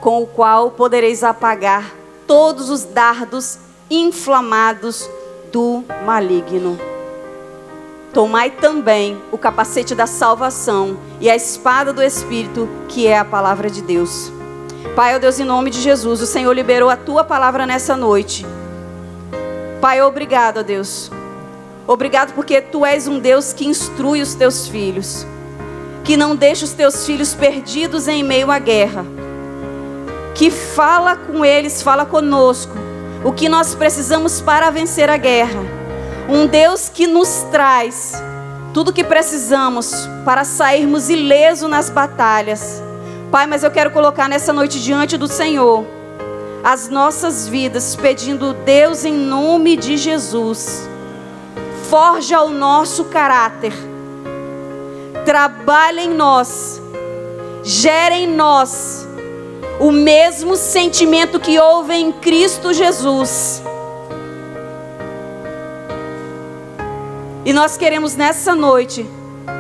[0.02, 1.94] com o qual podereis apagar
[2.26, 3.60] todos os dardos
[3.90, 5.10] inflamados
[5.52, 6.80] do maligno.
[8.14, 13.70] Tomai também o capacete da salvação e a espada do Espírito, que é a palavra
[13.70, 14.32] de Deus.
[14.96, 18.46] Pai, ó Deus, em nome de Jesus, o Senhor liberou a tua palavra nessa noite.
[19.80, 21.12] Pai, obrigado, ó Deus
[21.88, 25.26] Obrigado porque tu és um Deus que instrui os teus filhos,
[26.04, 29.06] que não deixa os teus filhos perdidos em meio à guerra,
[30.36, 32.74] que fala com eles, fala conosco,
[33.26, 35.60] o que nós precisamos para vencer a guerra.
[36.30, 38.14] Um Deus que nos traz
[38.74, 42.82] tudo o que precisamos para sairmos ileso nas batalhas.
[43.30, 45.86] Pai, mas eu quero colocar nessa noite diante do Senhor
[46.64, 50.91] as nossas vidas, pedindo Deus em nome de Jesus
[51.92, 53.74] forja o nosso caráter,
[55.26, 56.82] trabalha em nós,
[57.64, 59.06] gera em nós
[59.78, 63.62] o mesmo sentimento que houve em Cristo Jesus.
[67.44, 69.06] E nós queremos nessa noite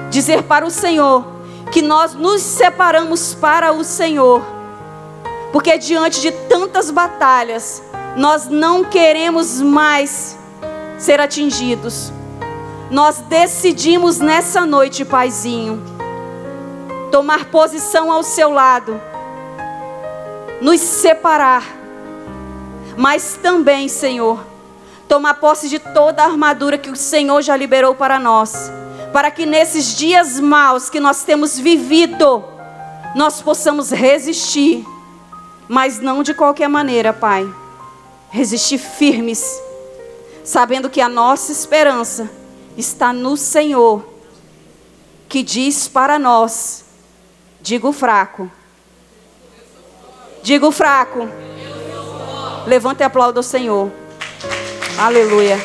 [0.09, 1.25] dizer para o Senhor
[1.69, 4.41] que nós nos separamos para o Senhor,
[5.51, 7.83] porque diante de tantas batalhas,
[8.15, 10.37] nós não queremos mais
[10.97, 12.13] ser atingidos
[12.91, 15.81] nós decidimos nessa noite, Paizinho,
[17.09, 19.01] tomar posição ao seu lado,
[20.59, 21.63] nos separar,
[22.97, 24.43] mas também, Senhor,
[25.07, 28.69] tomar posse de toda a armadura que o Senhor já liberou para nós,
[29.13, 32.43] para que nesses dias maus que nós temos vivido,
[33.15, 34.85] nós possamos resistir,
[35.65, 37.49] mas não de qualquer maneira, Pai.
[38.29, 39.61] Resistir firmes,
[40.43, 42.40] sabendo que a nossa esperança
[42.77, 44.03] está no Senhor,
[45.27, 46.85] que diz para nós:
[47.61, 48.49] digo fraco.
[50.43, 51.29] Digo fraco.
[52.65, 53.91] Levante e aplauda o Senhor.
[54.97, 55.57] Aleluia.